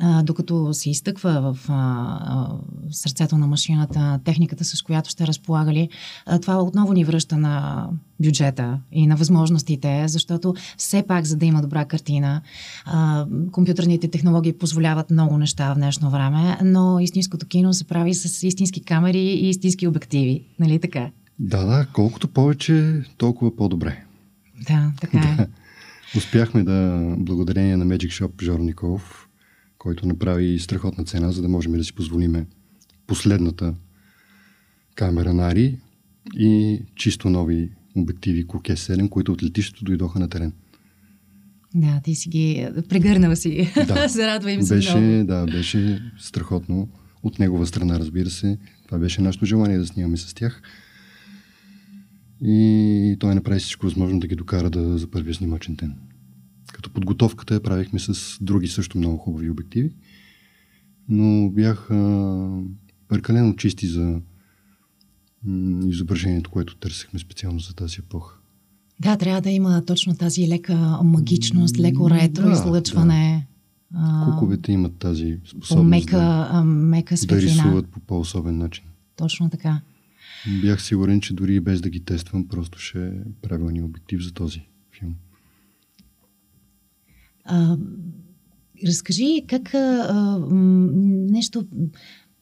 а, 0.00 0.22
докато 0.22 0.74
се 0.74 0.90
изтъква 0.90 1.54
в 1.54 1.70
а, 1.70 1.72
а, 1.72 2.48
сърцето 2.90 3.38
на 3.38 3.46
машината 3.46 4.20
техниката, 4.24 4.64
с 4.64 4.82
която 4.82 5.10
сте 5.10 5.26
разполагали, 5.26 5.88
а, 6.26 6.38
това 6.38 6.62
отново 6.62 6.92
ни 6.92 7.04
връща 7.04 7.36
на 7.36 7.86
бюджета 8.20 8.80
и 8.92 9.06
на 9.06 9.16
възможностите, 9.16 10.08
защото 10.08 10.54
все 10.76 11.02
пак, 11.02 11.24
за 11.24 11.36
да 11.36 11.46
има 11.46 11.62
добра 11.62 11.84
картина, 11.84 12.40
а, 12.84 13.26
компютърните 13.52 14.08
технологии 14.08 14.52
позволяват 14.52 15.10
много 15.10 15.38
неща 15.38 15.72
в 15.72 15.76
днешно 15.76 16.10
време, 16.10 16.58
но 16.64 17.00
истинското 17.00 17.46
кино 17.46 17.74
се 17.74 17.84
прави 17.84 18.14
с 18.14 18.46
истински 18.46 18.82
камери 18.82 19.18
и 19.18 19.48
истински 19.48 19.86
обективи. 19.86 20.44
Нали 20.58 20.78
така? 20.78 21.10
Да, 21.38 21.64
да, 21.64 21.86
колкото 21.92 22.28
повече, 22.28 23.02
толкова 23.16 23.56
по-добре. 23.56 24.04
Да, 24.68 24.92
така 25.00 25.18
е. 25.18 25.46
Успяхме 26.16 26.62
да, 26.62 27.06
благодарение 27.18 27.76
на 27.76 27.86
Magic 27.86 28.08
Shop 28.08 28.42
Жор 28.42 28.58
Николов, 28.58 29.28
който 29.82 30.06
направи 30.06 30.58
страхотна 30.58 31.04
цена, 31.04 31.32
за 31.32 31.42
да 31.42 31.48
можем 31.48 31.72
да 31.72 31.84
си 31.84 31.92
позволиме 31.92 32.46
последната 33.06 33.74
камера 34.94 35.34
на 35.34 35.48
Ари 35.48 35.78
и 36.38 36.80
чисто 36.96 37.30
нови 37.30 37.70
обективи 37.96 38.46
Коке 38.46 38.76
7, 38.76 39.08
които 39.08 39.32
от 39.32 39.42
летището 39.42 39.84
дойдоха 39.84 40.18
на 40.18 40.28
терен. 40.28 40.52
Да, 41.74 42.00
ти 42.04 42.14
си 42.14 42.28
ги 42.28 42.68
прегърнал 42.88 43.36
си. 43.36 43.72
Да. 43.86 44.08
Зарадва 44.08 44.52
им 44.52 44.62
се 44.62 44.74
беше, 44.74 44.96
много. 44.96 45.26
Да, 45.26 45.46
беше 45.46 46.02
страхотно. 46.18 46.88
От 47.22 47.38
негова 47.38 47.66
страна, 47.66 47.98
разбира 47.98 48.30
се. 48.30 48.58
Това 48.86 48.98
беше 48.98 49.22
нашето 49.22 49.44
желание 49.44 49.78
да 49.78 49.86
снимаме 49.86 50.16
с 50.16 50.34
тях. 50.34 50.62
И 52.44 53.16
той 53.20 53.34
направи 53.34 53.60
всичко 53.60 53.86
възможно 53.86 54.20
да 54.20 54.26
ги 54.26 54.36
докара 54.36 54.70
да, 54.70 54.98
за 54.98 55.10
първия 55.10 55.34
снимачен 55.34 55.74
ден. 55.74 55.94
Като 56.82 56.94
подготовката 56.94 57.54
я 57.54 57.62
правихме 57.62 57.98
с 57.98 58.38
други 58.40 58.68
също 58.68 58.98
много 58.98 59.16
хубави 59.16 59.50
обективи, 59.50 59.90
но 61.08 61.50
бяха 61.50 61.94
прекалено 63.08 63.56
чисти 63.56 63.86
за 63.86 64.20
изображението, 65.86 66.50
което 66.50 66.76
търсихме 66.76 67.18
специално 67.18 67.58
за 67.58 67.74
тази 67.74 67.96
епоха. 67.98 68.38
Да, 69.00 69.16
трябва 69.16 69.40
да 69.40 69.50
има 69.50 69.84
точно 69.84 70.16
тази 70.16 70.48
лека 70.48 70.76
магичност, 71.04 71.78
леко 71.78 72.10
ретро 72.10 72.46
да, 72.46 72.52
излъчване. 72.52 73.46
Да. 73.90 74.28
Куковете 74.32 74.72
имат 74.72 74.96
тази 74.98 75.40
способност 75.46 75.90
мека, 75.90 76.18
да, 76.18 76.62
мека 76.64 77.14
да 77.26 77.42
рисуват 77.42 77.88
по 77.88 78.00
по-особен 78.00 78.58
начин. 78.58 78.84
Точно 79.16 79.50
така. 79.50 79.80
Бях 80.60 80.82
сигурен, 80.82 81.20
че 81.20 81.34
дори 81.34 81.60
без 81.60 81.80
да 81.80 81.90
ги 81.90 82.04
тествам, 82.04 82.48
просто 82.48 82.78
ще 82.78 83.06
е 83.06 83.12
правилният 83.42 83.86
обектив 83.88 84.22
за 84.22 84.32
този. 84.32 84.71
А, 87.44 87.76
разкажи 88.86 89.42
как 89.48 89.74
а, 89.74 90.38
нещо 91.30 91.66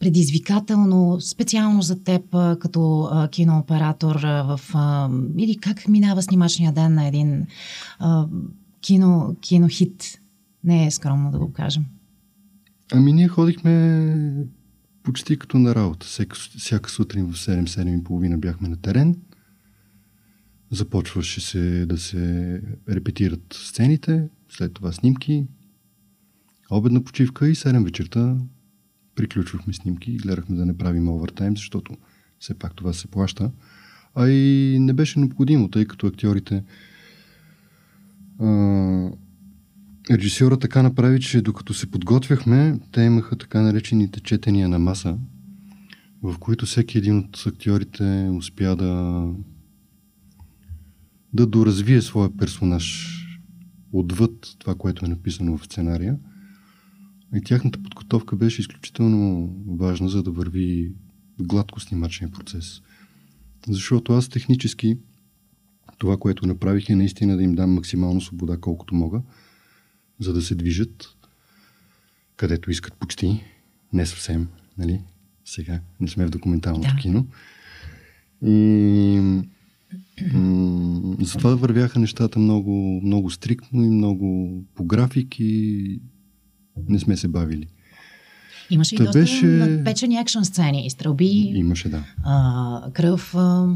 предизвикателно, 0.01 1.21
специално 1.21 1.83
за 1.83 2.03
теб 2.03 2.23
като 2.59 3.09
а, 3.13 3.29
кинооператор 3.29 4.21
а, 4.25 4.43
в, 4.43 4.61
а, 4.75 5.11
или 5.39 5.57
как 5.57 5.89
минава 5.89 6.23
снимачния 6.23 6.73
ден 6.73 6.95
на 6.95 7.07
един 7.07 7.47
а, 7.99 8.27
кино, 8.81 9.37
кинохит. 9.41 10.21
Не 10.65 10.87
е 10.87 10.91
скромно 10.91 11.31
да 11.31 11.39
го 11.39 11.53
кажем. 11.53 11.85
Ами 12.93 13.13
ние 13.13 13.29
ходихме 13.29 14.47
почти 15.03 15.39
като 15.39 15.59
на 15.59 15.75
работа. 15.75 16.07
Всяка, 16.07 16.37
всяка 16.37 16.91
сутрин 16.91 17.27
в 17.27 17.37
7-7.30 17.37 18.37
бяхме 18.37 18.69
на 18.69 18.77
терен. 18.77 19.17
Започваше 20.71 21.41
се 21.41 21.87
да 21.87 21.99
се 21.99 22.63
репетират 22.89 23.43
сцените, 23.53 24.29
след 24.51 24.75
това 24.75 24.93
снимки, 24.93 25.47
обедна 26.71 27.05
почивка 27.05 27.49
и 27.49 27.55
7 27.55 27.85
вечерта 27.85 28.37
приключвахме 29.15 29.73
снимки 29.73 30.13
и 30.13 30.17
гледахме 30.17 30.57
да 30.57 30.67
не 30.67 30.79
правим 30.79 31.09
овертайм, 31.09 31.57
защото 31.57 31.97
все 32.39 32.55
пак 32.55 32.77
това 32.77 32.93
се 32.93 33.09
плаща. 33.09 33.51
А 34.15 34.29
и 34.29 34.79
не 34.81 34.93
беше 34.93 35.19
необходимо, 35.19 35.69
тъй 35.69 35.85
като 35.85 36.07
актьорите 36.07 36.65
а, 38.39 39.11
режисьора 40.11 40.59
така 40.59 40.83
направи, 40.83 41.21
че 41.21 41.43
докато 41.43 41.75
се 41.75 41.91
подготвяхме, 41.91 42.81
те 42.93 43.03
имаха 43.03 43.37
така 43.37 43.61
наречените 43.61 44.21
четения 44.21 44.69
на 44.69 44.79
маса, 44.79 45.19
в 46.23 46.39
които 46.39 46.67
всеки 46.67 46.99
един 46.99 47.19
от 47.19 47.45
актьорите 47.47 48.31
успя 48.37 48.77
да 48.77 49.25
да 51.33 51.47
доразвие 51.47 52.03
своя 52.03 52.37
персонаж 52.37 53.17
отвъд 53.93 54.57
това, 54.59 54.75
което 54.75 55.05
е 55.05 55.09
написано 55.09 55.59
в 55.59 55.65
сценария. 55.65 56.19
И 57.35 57.41
тяхната 57.43 57.83
подготовка 57.83 58.37
беше 58.37 58.61
изключително 58.61 59.55
важна, 59.69 60.09
за 60.09 60.23
да 60.23 60.31
върви 60.31 60.93
гладко 61.41 61.81
снимачния 61.81 62.31
процес. 62.31 62.83
Защото 63.69 64.13
аз 64.13 64.29
технически 64.29 64.99
това, 65.99 66.17
което 66.17 66.47
направих 66.47 66.91
е 66.91 66.97
наистина 66.97 67.37
да 67.37 67.43
им 67.43 67.55
дам 67.55 67.75
максимално 67.75 68.21
свобода, 68.21 68.57
колкото 68.61 68.95
мога, 68.95 69.23
за 70.21 70.33
да 70.33 70.43
се 70.43 70.55
движат 70.55 71.17
където 72.37 72.71
искат 72.71 72.95
почти, 72.95 73.45
не 73.93 74.07
съвсем, 74.07 74.49
нали? 74.79 75.01
Сега 75.45 75.81
не 76.01 76.09
сме 76.09 76.27
в 76.27 76.31
документалното 76.31 76.95
да. 76.95 76.97
кино. 76.97 77.27
И 78.43 79.43
затова 81.21 81.55
вървяха 81.55 81.99
нещата 81.99 82.39
много, 82.39 83.01
много 83.05 83.31
стриктно 83.31 83.85
и 83.85 83.89
много 83.89 84.59
по 84.75 84.85
график 84.85 85.35
и 85.39 86.01
не 86.89 86.99
сме 86.99 87.17
се 87.17 87.29
бавили. 87.29 87.67
Имаше 88.71 88.97
Та 88.97 89.03
и 89.03 89.07
доста 89.07 89.19
беше... 89.19 89.47
надпечени 89.47 90.17
екшн 90.17 90.43
сцени, 90.43 90.91
стрелби. 90.91 91.53
Имаше, 91.55 91.89
да. 91.89 92.05
А, 92.25 92.93
кръв. 92.93 93.35
А... 93.35 93.75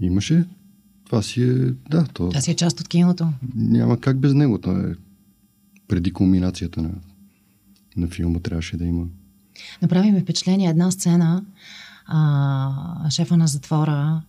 Имаше. 0.00 0.44
Това 1.04 1.22
си 1.22 1.42
е, 1.42 1.54
да. 1.90 2.04
То... 2.14 2.28
Това 2.28 2.40
си 2.40 2.50
е 2.50 2.54
част 2.54 2.80
от 2.80 2.88
киното. 2.88 3.28
Няма 3.54 4.00
как 4.00 4.18
без 4.18 4.34
него. 4.34 4.58
То 4.58 4.70
е 4.70 4.94
преди 5.88 6.12
кулминацията 6.12 6.82
на, 6.82 6.90
на 7.96 8.08
филма 8.08 8.38
трябваше 8.38 8.76
да 8.76 8.84
има. 8.84 9.06
Направи 9.82 10.12
ми 10.12 10.20
впечатление 10.20 10.70
една 10.70 10.90
сцена. 10.90 11.44
А, 12.06 13.10
шефа 13.10 13.36
на 13.36 13.46
затвора 13.46 14.22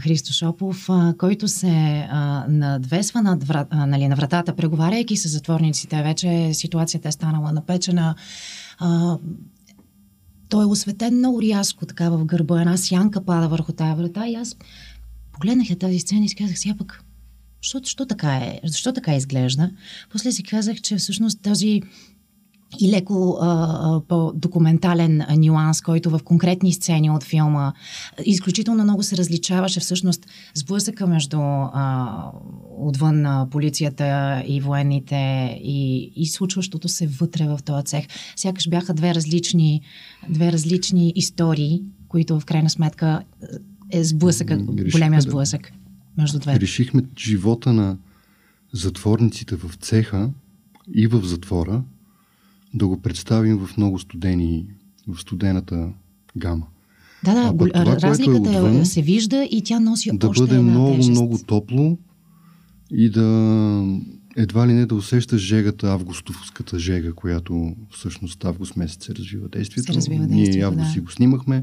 Христо 0.00 0.32
Шопов, 0.32 0.88
който 1.18 1.48
се 1.48 2.08
надвесва 2.48 3.22
над 3.22 3.44
врат, 3.44 3.68
нали, 3.72 4.08
на 4.08 4.16
вратата, 4.16 4.56
преговаряйки 4.56 5.16
с 5.16 5.28
затворниците. 5.28 6.02
Вече 6.02 6.50
ситуацията 6.54 7.08
е 7.08 7.12
станала 7.12 7.52
напечена. 7.52 8.14
Той 10.48 10.62
е 10.62 10.66
осветен 10.66 11.16
много 11.16 11.42
рязко 11.42 11.86
така 11.86 12.10
в 12.10 12.24
гърба. 12.24 12.60
Една 12.60 12.76
сянка 12.76 13.24
пада 13.24 13.48
върху 13.48 13.72
тази 13.72 14.02
врата 14.02 14.28
и 14.28 14.34
аз 14.34 14.56
погледнах 15.32 15.78
тази 15.80 15.98
сцена 15.98 16.24
и 16.24 16.28
си 16.28 16.36
казах, 16.36 16.58
сега 16.58 16.74
пък, 16.78 17.04
защо, 17.62 17.78
защо, 17.78 18.06
така 18.06 18.36
е? 18.36 18.60
Защо 18.64 18.92
така 18.92 19.14
изглежда? 19.14 19.70
После 20.12 20.32
си 20.32 20.42
казах, 20.42 20.80
че 20.80 20.96
всъщност 20.96 21.42
този 21.42 21.82
и 22.80 22.90
леко 22.92 23.38
а, 23.40 24.00
по-документален 24.08 25.22
нюанс, 25.36 25.82
който 25.82 26.10
в 26.10 26.20
конкретни 26.24 26.72
сцени 26.72 27.10
от 27.10 27.24
филма 27.24 27.72
изключително 28.24 28.84
много 28.84 29.02
се 29.02 29.16
различаваше 29.16 29.80
всъщност 29.80 30.26
сблъсъка 30.54 31.06
между 31.06 31.38
а, 31.40 32.24
отвън 32.78 33.20
на 33.20 33.46
полицията 33.50 34.42
и 34.46 34.60
военните 34.60 35.16
и, 35.62 36.12
и 36.16 36.26
случващото 36.26 36.88
се 36.88 37.06
вътре 37.06 37.46
в 37.46 37.58
този 37.64 37.84
цех. 37.84 38.06
Сякаш 38.36 38.68
бяха 38.68 38.94
две 38.94 39.14
различни, 39.14 39.80
две 40.28 40.52
различни 40.52 41.12
истории, 41.16 41.82
които 42.08 42.40
в 42.40 42.44
крайна 42.44 42.70
сметка 42.70 43.22
е 43.90 44.04
сблъсъка, 44.04 44.54
Решихме 44.54 44.90
големия 44.90 45.20
сблъсък 45.20 45.72
между 46.18 46.38
двете. 46.38 46.60
Решихме 46.60 47.02
живота 47.18 47.72
на 47.72 47.96
затворниците 48.72 49.56
в 49.56 49.74
цеха 49.80 50.30
и 50.94 51.06
в 51.06 51.24
затвора 51.24 51.82
да 52.74 52.86
го 52.86 53.00
представим 53.02 53.58
в 53.58 53.76
много 53.76 53.98
студени, 53.98 54.66
в 55.08 55.20
студената 55.20 55.88
гама. 56.36 56.66
Да, 57.24 57.34
да, 57.34 57.54
а, 57.74 57.84
това, 57.84 58.08
разликата 58.10 58.52
е 58.52 58.60
отвън, 58.60 58.86
се 58.86 59.02
вижда 59.02 59.48
и 59.50 59.62
тя 59.62 59.80
носи 59.80 60.10
да 60.12 60.28
още 60.28 60.42
бъде 60.42 60.56
една 60.56 60.70
много, 60.70 60.96
тежест. 60.96 61.10
много 61.10 61.38
топло 61.46 61.98
и 62.90 63.10
да 63.10 63.24
едва 64.36 64.68
ли 64.68 64.72
не 64.72 64.86
да 64.86 64.94
усещаш 64.94 65.40
жегата, 65.40 65.92
августовската 65.92 66.78
жега, 66.78 67.12
която 67.12 67.76
всъщност 67.90 68.44
август 68.44 68.76
месец 68.76 69.06
се 69.06 69.14
развива 69.14 69.48
действието. 69.48 69.92
Се 69.92 69.96
развива 69.96 70.26
действието, 70.26 70.56
Ние 70.56 70.64
август 70.66 70.86
да. 70.86 70.92
си 70.92 71.00
го 71.00 71.10
снимахме 71.10 71.62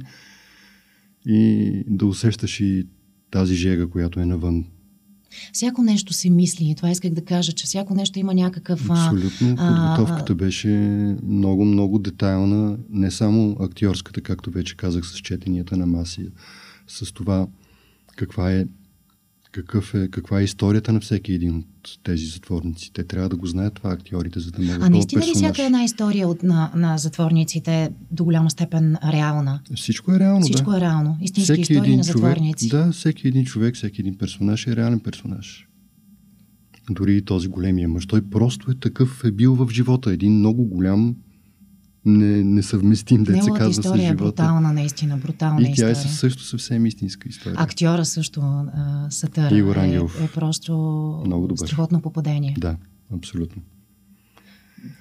и 1.26 1.84
да 1.88 2.06
усещаш 2.06 2.60
и 2.60 2.88
тази 3.32 3.56
жега, 3.56 3.88
която 3.88 4.20
е 4.20 4.26
навън. 4.26 4.66
Всяко 5.54 5.84
нещо 5.84 6.14
се 6.14 6.30
мисли. 6.30 6.74
Това 6.78 6.90
исках 6.90 7.12
да 7.12 7.26
кажа, 7.26 7.52
че 7.52 7.66
всяко 7.66 7.96
нещо 7.96 8.20
има 8.20 8.34
някакъв... 8.34 8.90
Абсолютно. 8.90 9.56
Подготовката 9.56 10.36
беше 10.36 10.68
много, 11.24 11.66
много 11.66 12.00
детайлна. 12.00 12.78
Не 12.90 13.12
само 13.12 13.58
актьорската, 13.60 14.22
както 14.22 14.52
вече 14.52 14.78
казах, 14.78 15.06
с 15.06 15.18
четенията 15.18 15.78
на 15.78 15.86
маси, 15.86 16.28
с 16.88 17.14
това 17.14 17.48
каква 18.16 18.52
е, 18.52 18.66
какъв 19.56 19.94
е, 19.94 20.08
каква 20.08 20.40
е 20.40 20.44
историята 20.44 20.94
на 20.94 21.00
всеки 21.00 21.34
един 21.34 21.58
от 21.58 22.00
тези 22.04 22.26
затворници. 22.26 22.92
Те 22.94 23.04
трябва 23.04 23.30
да 23.30 23.36
го 23.36 23.46
знаят 23.46 23.74
това 23.74 23.92
актьорите, 23.92 24.40
за 24.40 24.52
да 24.52 24.62
могат 24.62 24.82
А 24.82 24.90
наистина 24.90 25.26
ли 25.26 25.32
всяка 25.36 25.64
една 25.64 25.84
история 25.84 26.28
от, 26.28 26.44
на, 26.44 26.72
на 26.76 26.98
затворниците 26.98 27.84
е 27.84 27.90
до 28.12 28.24
голяма 28.24 28.52
степен 28.52 28.98
реална? 29.12 29.60
Всичко 29.76 30.12
е 30.14 30.20
реално, 30.20 30.42
Всичко 30.42 30.72
да. 30.72 30.78
е 30.78 30.82
реално. 30.82 31.18
Истински 31.22 31.44
всеки 31.44 31.62
истории 31.62 31.80
един 31.80 31.98
на 31.98 32.04
затворници. 32.04 32.70
Човек, 32.70 32.86
да, 32.86 32.92
всеки 32.92 33.28
един 33.28 33.46
човек, 33.46 33.76
всеки 33.76 34.02
един 34.02 34.18
персонаж 34.18 34.68
е 34.68 34.76
реален 34.76 35.00
персонаж. 35.00 35.68
Дори 36.90 37.18
и 37.18 37.22
този 37.22 37.48
големия 37.48 37.90
мъж. 37.90 38.06
Той 38.06 38.22
просто 38.22 38.72
е 38.72 38.76
такъв, 38.76 39.24
е 39.24 39.32
бил 39.32 39.56
в 39.56 39.70
живота. 39.72 40.12
Един 40.12 40.34
много 40.34 40.66
голям, 40.66 41.16
не, 42.06 42.44
несъвместим, 42.44 43.18
деца 43.20 43.32
Неговата 43.34 43.60
казва 43.60 43.74
с 43.74 43.78
история 43.78 44.04
е 44.04 44.08
живота. 44.08 44.24
брутална, 44.24 44.74
наистина, 44.74 45.18
брутална 45.18 45.62
И 45.62 45.66
тя 45.66 45.72
история. 45.72 45.92
е 45.92 45.96
също 45.96 46.44
съвсем 46.44 46.86
истинска 46.86 47.30
история. 47.30 47.56
Актьора 47.60 48.06
също, 48.06 48.42
а, 48.42 49.08
Сатър, 49.10 49.52
Игор 49.52 49.76
е, 49.76 49.80
Ангелов. 49.80 50.22
е 50.22 50.28
просто 50.30 50.74
Много 51.26 51.48
добър. 51.48 51.68
страхотно 51.68 52.02
попадение. 52.02 52.56
Да, 52.58 52.78
абсолютно. 53.12 53.62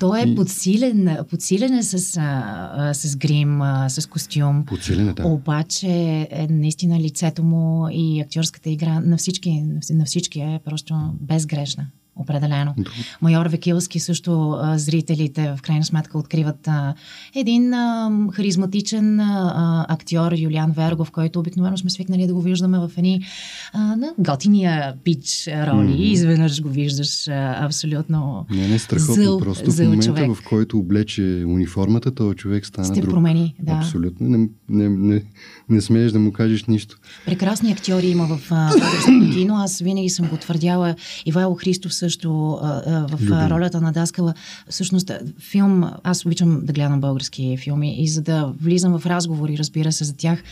Той 0.01 0.21
е 0.21 0.25
И- 0.25 0.35
подсилен, 0.35 1.19
подсилен 1.31 1.75
е 1.75 1.83
с, 1.83 2.17
а, 2.17 2.95
с 2.95 3.17
грим, 3.17 3.63
а, 3.63 3.89
с 3.89 4.07
костюм. 4.07 4.65
Подсилен 4.65 5.09
е, 5.09 5.13
да. 5.13 5.27
Обаче 5.27 5.89
е, 6.31 6.47
наистина 6.51 7.01
лицето 7.01 7.43
му 7.45 7.89
и 7.93 8.21
актьорската 8.21 8.71
игра 8.71 9.01
на 9.01 9.17
всички, 9.17 9.63
на 9.91 10.05
всички 10.05 10.41
е 10.41 10.61
просто 10.65 10.95
безгрешна. 11.21 11.87
Определено. 12.17 12.75
Друго- 12.77 12.91
Майор 13.23 13.47
Векилски 13.47 14.01
също 14.01 14.51
а, 14.53 14.79
зрителите 14.79 15.55
в 15.59 15.63
крайна 15.63 15.85
сметка 15.85 16.19
откриват 16.19 16.69
а, 16.69 16.95
един 17.35 17.75
а, 17.75 18.11
харизматичен 18.33 19.21
а, 19.21 19.87
актьор 19.89 20.33
Юлиан 20.33 20.73
Вергов, 20.73 21.11
който 21.11 21.41
обикновено 21.41 21.77
сме 21.77 21.91
свикнали 21.91 22.27
да 22.27 22.35
го 22.35 22.41
виждаме 22.41 22.79
в 22.79 22.91
едни 22.97 23.25
а, 23.73 23.97
на 23.97 24.13
готиния 24.19 24.95
пич 25.05 25.49
роли. 25.49 25.93
И 25.93 26.13
изведнъж 26.13 26.63
го 26.63 26.69
виждаш 26.69 27.29
а, 27.29 27.57
абсолютно 27.61 28.47
Не, 28.51 28.69
не 28.69 28.79
страхотно. 28.79 29.15
Зъл- 29.15 29.39
просто 29.39 29.71
в 29.71 29.75
зъл 29.75 29.87
момента, 29.87 30.07
човек. 30.07 30.35
в 30.35 30.45
който 30.45 30.79
облече 30.79 31.23
униформата, 31.47 32.15
този 32.15 32.37
човек 32.37 32.67
стана 32.67 32.87
сте 32.87 33.01
друг. 33.01 33.11
промени. 33.11 33.55
Да. 33.61 33.73
Абсолютно. 33.73 34.49
Не, 34.69 34.89
не, 34.89 35.23
не, 35.69 35.81
смееш 35.81 36.13
да 36.13 36.19
му 36.19 36.33
кажеш 36.33 36.65
нищо. 36.65 36.99
Прекрасни 37.27 37.73
актьори 37.73 38.07
има 38.07 38.27
в 38.27 38.49
българското 38.49 39.31
кино. 39.35 39.57
Аз 39.57 39.79
винаги 39.79 40.09
съм 40.09 40.29
го 40.29 40.37
твърдяла. 40.37 40.95
Ивайло 41.27 41.55
Христов 41.55 41.95
също 41.95 42.59
а, 42.63 42.83
а, 42.87 43.17
в 43.17 43.23
Любим. 43.23 43.47
ролята 43.47 43.81
на 43.81 43.93
Даскала. 43.93 44.35
Всъщност, 44.71 45.13
филм, 45.51 45.85
аз 46.05 46.27
обичам 46.27 46.61
да 46.65 46.73
гледам 46.73 47.01
български 47.01 47.57
филми 47.57 48.03
и 48.03 48.09
за 48.09 48.23
да 48.23 48.53
влизам 48.63 48.99
в 48.99 49.07
разговори, 49.07 49.59
разбира 49.59 49.93
се, 49.93 50.05
за 50.05 50.17
тях, 50.17 50.43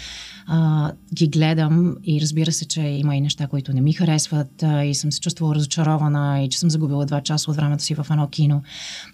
а, 0.46 0.92
ги 1.14 1.28
гледам 1.28 1.96
и 2.04 2.20
разбира 2.20 2.52
се, 2.52 2.68
че 2.68 2.80
има 2.80 3.16
и 3.16 3.20
неща, 3.20 3.46
които 3.46 3.72
не 3.72 3.80
ми 3.80 3.92
харесват 3.92 4.62
а, 4.62 4.84
и 4.84 4.94
съм 4.94 5.12
се 5.12 5.20
чувствала 5.20 5.54
разочарована 5.54 6.42
и 6.42 6.48
че 6.48 6.58
съм 6.58 6.70
загубила 6.70 7.06
два 7.06 7.20
часа 7.20 7.50
от 7.50 7.56
времето 7.56 7.82
си 7.82 7.94
в 7.94 8.06
едно 8.10 8.28
кино. 8.28 8.62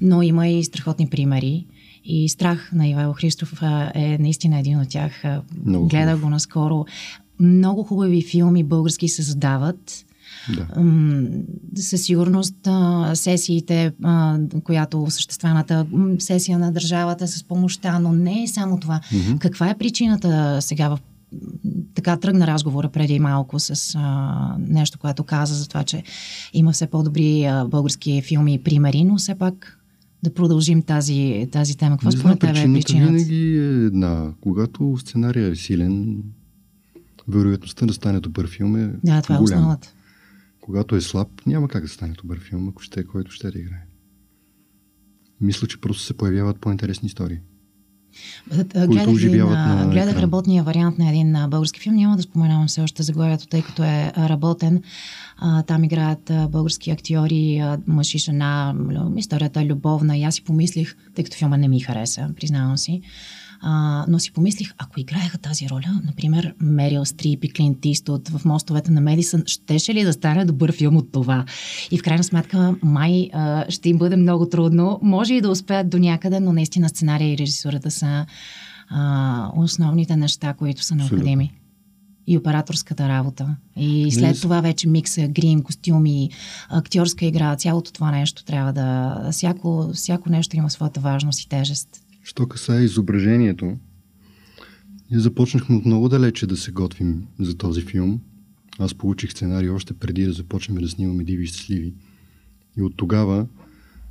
Но 0.00 0.22
има 0.22 0.48
и 0.48 0.64
страхотни 0.64 1.08
примери. 1.08 1.66
И 2.10 2.28
страх 2.28 2.70
на 2.72 2.88
Ивайло 2.88 3.12
Христов 3.12 3.62
е 3.94 4.18
наистина 4.20 4.58
един 4.58 4.80
от 4.80 4.88
тях. 4.88 5.22
Много 5.66 5.88
Гледах 5.88 6.14
хубав. 6.14 6.24
го 6.24 6.30
наскоро. 6.30 6.84
Много 7.40 7.82
хубави 7.82 8.22
филми 8.22 8.64
български 8.64 9.08
се 9.08 9.22
задават. 9.22 10.04
Да. 10.56 10.66
Със 11.82 12.02
сигурност 12.02 12.54
сесиите, 13.14 13.92
която 14.64 15.02
осъществената 15.02 15.86
м, 15.92 16.14
сесия 16.18 16.58
на 16.58 16.72
държавата 16.72 17.28
с 17.28 17.44
помощта, 17.44 17.98
но 17.98 18.12
не 18.12 18.42
е 18.42 18.46
само 18.46 18.80
това. 18.80 19.00
Мгм. 19.12 19.36
Каква 19.38 19.70
е 19.70 19.78
причината 19.78 20.58
сега 20.62 20.88
в 20.88 20.98
така 21.94 22.16
тръгна 22.16 22.46
разговора 22.46 22.88
преди 22.88 23.18
малко 23.18 23.60
с 23.60 23.94
а, 23.98 24.56
нещо, 24.58 24.98
което 24.98 25.24
каза 25.24 25.54
за 25.54 25.68
това, 25.68 25.84
че 25.84 26.02
има 26.52 26.72
все 26.72 26.86
по-добри 26.86 27.44
а, 27.44 27.64
български 27.64 28.22
филми 28.22 28.54
и 28.54 28.62
примери, 28.62 29.04
но 29.04 29.16
все 29.16 29.34
пак 29.34 29.77
да 30.22 30.34
продължим 30.34 30.82
тази, 30.82 31.48
тази 31.52 31.76
тема. 31.76 31.96
Какво 31.96 32.10
според 32.10 32.38
теб 32.38 32.50
е 32.50 32.72
причината 32.72 33.12
винаги 33.12 33.58
е 33.58 33.84
една. 33.84 34.32
Когато 34.40 34.96
сценария 34.98 35.48
е 35.48 35.56
силен, 35.56 36.22
вероятността 37.28 37.86
да 37.86 37.92
стане 37.92 38.20
добър 38.20 38.48
филм 38.48 38.76
е 38.76 38.92
Да, 39.04 39.22
това 39.22 39.34
е 39.34 39.38
голяма. 39.38 39.60
основата. 39.60 39.94
Когато 40.60 40.96
е 40.96 41.00
слаб, 41.00 41.28
няма 41.46 41.68
как 41.68 41.82
да 41.82 41.88
стане 41.88 42.14
добър 42.22 42.40
филм, 42.40 42.68
ако 42.68 42.82
ще 42.82 43.00
е 43.00 43.04
който 43.04 43.30
ще 43.30 43.50
да 43.50 43.58
играе. 43.58 43.84
Мисля, 45.40 45.66
че 45.66 45.80
просто 45.80 46.02
се 46.02 46.14
появяват 46.14 46.60
по-интересни 46.60 47.06
истории. 47.06 47.38
Оживяват 49.08 49.14
един, 49.14 49.40
а, 49.40 49.74
на 49.74 49.90
гледах 49.90 50.08
екран. 50.08 50.22
работния 50.22 50.62
вариант 50.62 50.98
на 50.98 51.08
един 51.10 51.36
български 51.48 51.80
филм. 51.80 51.94
Няма 51.94 52.16
да 52.16 52.22
споменавам 52.22 52.66
все 52.66 52.80
още 52.80 53.02
заглавието, 53.02 53.46
тъй 53.46 53.62
като 53.62 53.84
е 53.84 54.12
работен. 54.16 54.82
А, 55.36 55.62
там 55.62 55.84
играят 55.84 56.32
български 56.50 56.90
актьори, 56.90 57.62
мъж 57.86 58.14
и 58.14 58.18
жена. 58.18 58.74
Историята 59.16 59.60
е 59.60 59.66
любовна. 59.66 60.16
И 60.16 60.24
аз 60.24 60.34
си 60.34 60.44
помислих, 60.44 60.96
тъй 61.14 61.24
като 61.24 61.36
филма 61.36 61.56
не 61.56 61.68
ми 61.68 61.80
хареса, 61.80 62.28
признавам 62.36 62.78
си. 62.78 63.02
А, 63.60 64.04
но 64.08 64.18
си 64.18 64.32
помислих, 64.32 64.74
ако 64.78 65.00
играеха 65.00 65.38
тази 65.38 65.68
роля, 65.68 66.00
например, 66.04 66.54
Мерил 66.60 67.04
Стрип 67.04 67.44
и 67.44 67.52
Клинт 67.52 67.78
Истот 67.84 68.28
в 68.28 68.44
мостовете 68.44 68.90
на 68.90 69.00
Медисън, 69.00 69.42
щеше 69.46 69.94
ли 69.94 70.04
да 70.04 70.12
стане 70.12 70.44
добър 70.44 70.72
филм 70.72 70.96
от 70.96 71.12
това? 71.12 71.44
И 71.90 71.98
в 71.98 72.02
крайна 72.02 72.24
сметка, 72.24 72.76
май 72.82 73.30
а, 73.32 73.64
ще 73.68 73.88
им 73.88 73.98
бъде 73.98 74.16
много 74.16 74.48
трудно. 74.48 74.98
Може 75.02 75.34
и 75.34 75.40
да 75.40 75.50
успеят 75.50 75.90
до 75.90 75.98
някъде, 75.98 76.40
но 76.40 76.52
наистина 76.52 76.88
сценария 76.88 77.32
и 77.32 77.38
режисурата 77.38 77.90
са 77.90 78.26
а, 78.90 79.50
основните 79.56 80.16
неща, 80.16 80.54
които 80.54 80.84
са 80.84 80.94
необходими. 80.94 81.52
И 82.26 82.38
операторската 82.38 83.08
работа. 83.08 83.56
И 83.76 84.12
след 84.12 84.22
Не, 84.22 84.34
това 84.34 84.60
вече 84.60 84.88
микса, 84.88 85.28
грим, 85.28 85.62
костюми, 85.62 86.30
актьорска 86.68 87.26
игра, 87.26 87.56
цялото 87.56 87.92
това 87.92 88.10
нещо 88.10 88.44
трябва 88.44 88.72
да... 88.72 89.28
Всяко, 89.32 89.90
всяко 89.94 90.30
нещо 90.30 90.56
има 90.56 90.70
своята 90.70 91.00
важност 91.00 91.40
и 91.40 91.48
тежест. 91.48 91.88
Що 92.28 92.46
касае 92.46 92.84
изображението, 92.84 93.76
ние 95.10 95.20
започнахме 95.20 95.76
от 95.76 95.84
много 95.84 96.08
далече 96.08 96.46
да 96.46 96.56
се 96.56 96.72
готвим 96.72 97.26
за 97.38 97.56
този 97.56 97.80
филм. 97.80 98.20
Аз 98.78 98.94
получих 98.94 99.30
сценарий 99.30 99.70
още 99.70 99.94
преди 99.94 100.24
да 100.24 100.32
започнем 100.32 100.78
да 100.82 100.88
снимаме 100.88 101.24
Диви 101.24 101.42
и 101.42 101.46
щастливи. 101.46 101.94
И 102.76 102.82
от 102.82 102.96
тогава 102.96 103.46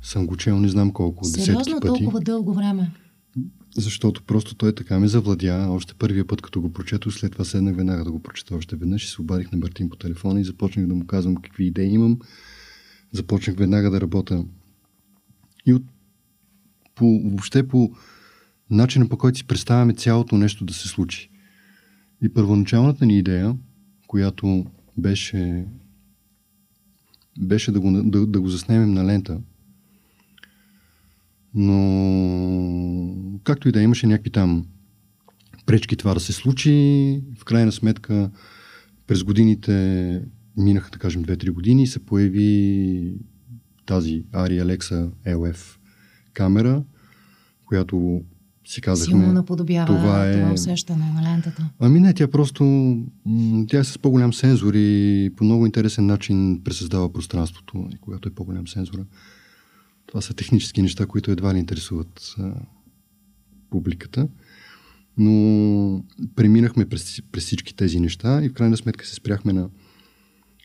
съм 0.02 0.26
го 0.26 0.36
чел 0.36 0.60
не 0.60 0.68
знам 0.68 0.90
колко, 0.90 1.24
десетки 1.24 1.44
Сериозно, 1.44 1.80
пъти. 1.80 1.86
толкова 1.86 2.20
дълго 2.20 2.54
време. 2.54 2.90
защото 3.76 4.22
просто 4.22 4.54
той 4.54 4.74
така 4.74 4.98
ме 4.98 5.08
завладя. 5.08 5.66
Още 5.70 5.94
първия 5.94 6.26
път, 6.26 6.42
като 6.42 6.60
го 6.60 6.72
прочетох, 6.72 7.12
след 7.12 7.32
това 7.32 7.44
седнах 7.44 7.76
веднага 7.76 8.04
да 8.04 8.12
го 8.12 8.22
прочета 8.22 8.56
още 8.56 8.76
веднъж 8.76 9.04
и 9.04 9.08
се 9.08 9.22
обадих 9.22 9.52
на 9.52 9.58
Мартин 9.58 9.90
по 9.90 9.96
телефона 9.96 10.40
и 10.40 10.44
започнах 10.44 10.86
да 10.86 10.94
му 10.94 11.06
казвам 11.06 11.36
какви 11.36 11.66
идеи 11.66 11.88
имам. 11.88 12.18
Започнах 13.12 13.56
веднага 13.56 13.90
да 13.90 14.00
работя. 14.00 14.44
И 15.66 15.74
от, 15.74 15.82
по, 16.98 17.20
въобще 17.24 17.68
по 17.68 17.92
начина 18.70 19.08
по 19.08 19.18
който 19.18 19.38
си 19.38 19.46
представяме 19.46 19.94
цялото 19.94 20.36
нещо 20.36 20.64
да 20.64 20.74
се 20.74 20.88
случи. 20.88 21.30
И 22.22 22.28
първоначалната 22.28 23.06
ни 23.06 23.18
идея, 23.18 23.56
която 24.06 24.66
беше, 24.96 25.64
беше 27.38 27.72
да, 27.72 27.80
го, 27.80 28.02
да, 28.02 28.26
да 28.26 28.40
го 28.40 28.48
заснемем 28.48 28.92
на 28.92 29.04
лента, 29.04 29.40
но 31.54 31.80
както 33.44 33.68
и 33.68 33.72
да 33.72 33.82
имаше 33.82 34.06
някакви 34.06 34.30
там 34.30 34.66
пречки 35.66 35.96
това 35.96 36.14
да 36.14 36.20
се 36.20 36.32
случи, 36.32 37.22
в 37.38 37.44
крайна 37.44 37.72
сметка 37.72 38.30
през 39.06 39.24
годините 39.24 40.22
минаха, 40.56 40.90
да 40.90 40.98
кажем, 40.98 41.24
2-3 41.24 41.50
години 41.50 41.82
и 41.82 41.86
се 41.86 42.06
появи 42.06 43.14
тази 43.86 44.24
Ari 44.32 44.64
Alexa 44.64 45.10
LF 45.26 45.77
камера, 46.38 46.82
която 47.66 48.22
си 48.66 48.80
казахме... 48.80 49.18
Силно 49.18 49.32
наподобява 49.32 49.86
това, 49.86 50.28
е... 50.28 50.32
това 50.32 50.52
усещане 50.52 51.12
на 51.14 51.22
лентата. 51.22 51.68
Ами 51.78 52.00
не, 52.00 52.14
тя 52.14 52.28
просто... 52.28 52.64
Тя 53.68 53.78
е 53.78 53.84
с 53.84 53.98
по-голям 53.98 54.32
сензор 54.32 54.74
и 54.74 55.30
по 55.36 55.44
много 55.44 55.66
интересен 55.66 56.06
начин 56.06 56.60
пресъздава 56.64 57.12
пространството, 57.12 57.88
когато 58.00 58.28
е 58.28 58.34
по-голям 58.34 58.68
сензора. 58.68 59.04
Това 60.06 60.20
са 60.20 60.34
технически 60.34 60.82
неща, 60.82 61.06
които 61.06 61.30
едва 61.30 61.54
ли 61.54 61.58
интересуват 61.58 62.34
а, 62.38 62.52
публиката. 63.70 64.28
Но 65.16 66.04
преминахме 66.36 66.86
през, 66.86 67.22
през 67.32 67.44
всички 67.44 67.76
тези 67.76 68.00
неща 68.00 68.44
и 68.44 68.48
в 68.48 68.52
крайна 68.52 68.76
сметка 68.76 69.06
се 69.06 69.14
спряхме 69.14 69.52
на 69.52 69.68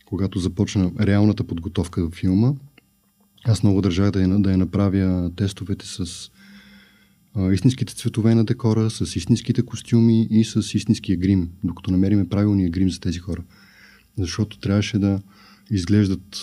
когато 0.06 0.40
започна 0.40 0.92
реалната 1.00 1.44
подготовка 1.44 2.10
в 2.10 2.16
филма. 2.16 2.54
Аз 3.45 3.63
много 3.63 3.82
държах 3.82 4.12
да 4.12 4.21
я, 4.21 4.39
да 4.39 4.51
я 4.51 4.58
направя 4.58 5.32
тестовете 5.36 5.86
с 5.88 6.29
а, 7.36 7.53
истинските 7.53 7.95
цветове 7.95 8.36
на 8.36 8.45
декора, 8.45 8.89
с 8.89 9.15
истинските 9.15 9.62
костюми 9.62 10.27
и 10.29 10.43
с 10.43 10.73
истинския 10.73 11.17
грим, 11.17 11.49
докато 11.63 11.91
намериме 11.91 12.29
правилния 12.29 12.69
грим 12.69 12.89
за 12.89 12.99
тези 12.99 13.19
хора. 13.19 13.43
Защото 14.17 14.60
трябваше 14.60 14.99
да 14.99 15.21
изглеждат 15.71 16.41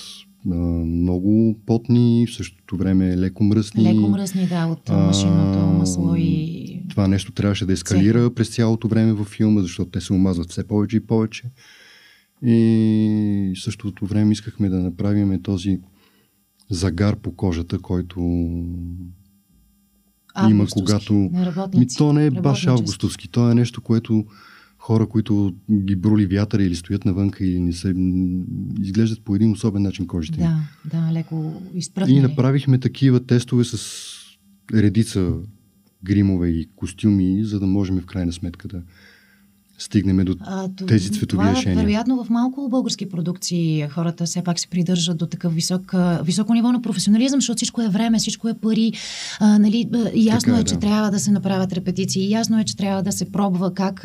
а, 0.50 0.54
много 0.54 1.58
потни, 1.66 2.26
в 2.28 2.34
същото 2.34 2.76
време 2.76 3.16
леко 3.16 3.44
мръсни. 3.44 3.84
Леко 3.84 4.08
мръсни, 4.08 4.46
да, 4.46 4.66
от 4.66 4.88
машинното 4.88 5.58
масло 5.58 6.16
и... 6.16 6.82
Това 6.88 7.08
нещо 7.08 7.32
трябваше 7.32 7.66
да 7.66 7.72
ескалира 7.72 8.26
Цех. 8.26 8.34
през 8.34 8.48
цялото 8.48 8.88
време 8.88 9.12
във 9.12 9.28
филма, 9.28 9.60
защото 9.60 9.90
те 9.90 10.00
се 10.00 10.12
омазват 10.12 10.50
все 10.50 10.66
повече 10.66 10.96
и 10.96 11.00
повече. 11.00 11.42
И 12.42 13.52
същото 13.56 14.06
време 14.06 14.32
искахме 14.32 14.68
да 14.68 14.80
направим 14.80 15.42
този 15.42 15.78
загар 16.70 17.16
по 17.16 17.37
кожата, 17.37 17.78
който 17.78 18.20
има 20.48 20.66
когато... 20.72 21.14
Ми, 21.76 21.87
то 21.96 22.12
не 22.12 22.26
е 22.26 22.30
баш 22.30 22.66
августовски. 22.66 23.28
То 23.28 23.50
е 23.50 23.54
нещо, 23.54 23.80
което 23.80 24.24
хора, 24.78 25.06
които 25.06 25.54
ги 25.72 25.96
броли 25.96 26.26
вятъра 26.26 26.62
или 26.62 26.76
стоят 26.76 27.04
навънка 27.04 27.44
и 27.44 27.61
не 27.61 27.72
се 27.72 27.94
изглеждат 28.80 29.24
по 29.24 29.35
един 29.35 29.52
особен 29.52 29.83
начин 29.83 30.06
кожите. 30.06 30.38
Да, 30.38 30.61
да, 30.85 31.12
леко 31.12 31.62
изпръхнали. 31.74 32.18
И 32.18 32.20
направихме 32.20 32.78
такива 32.78 33.26
тестове 33.26 33.64
с 33.64 33.76
редица 34.74 35.33
гримове 36.04 36.48
и 36.48 36.68
костюми, 36.76 37.44
за 37.44 37.61
да 37.61 37.66
можем 37.66 38.00
в 38.00 38.06
крайна 38.06 38.33
сметка 38.33 38.68
да, 38.68 38.83
стигнем 39.81 40.25
до 40.25 40.37
а, 40.40 40.69
тези 40.87 41.11
цветови 41.11 41.40
това, 41.43 41.51
решения. 41.51 41.79
Вероятно 41.79 42.25
в 42.25 42.31
малко 42.31 42.69
български 42.69 43.09
продукции 43.09 43.87
хората 43.90 44.25
все 44.25 44.43
пак 44.43 44.61
се 44.61 44.69
придържат 44.69 45.16
до 45.19 45.27
такъв 45.27 45.55
висок, 45.55 45.95
високо 46.23 46.55
ниво 46.55 46.73
на 46.73 46.83
професионализъм, 46.83 47.40
защото 47.40 47.57
всичко 47.57 47.83
е 47.83 47.88
време, 47.88 48.19
всичко 48.19 48.49
е 48.49 48.55
пари. 48.55 48.93
А, 49.40 49.59
нали, 49.59 49.88
ясно 50.14 50.53
така, 50.53 50.61
е, 50.61 50.64
че 50.64 50.75
да. 50.75 50.81
трябва 50.81 51.11
да 51.11 51.19
се 51.19 51.31
направят 51.31 51.73
репетиции, 51.73 52.31
ясно 52.31 52.61
е, 52.61 52.64
че 52.64 52.77
трябва 52.77 53.03
да 53.03 53.12
се 53.12 53.33
пробва 53.33 53.75
как, 53.75 54.05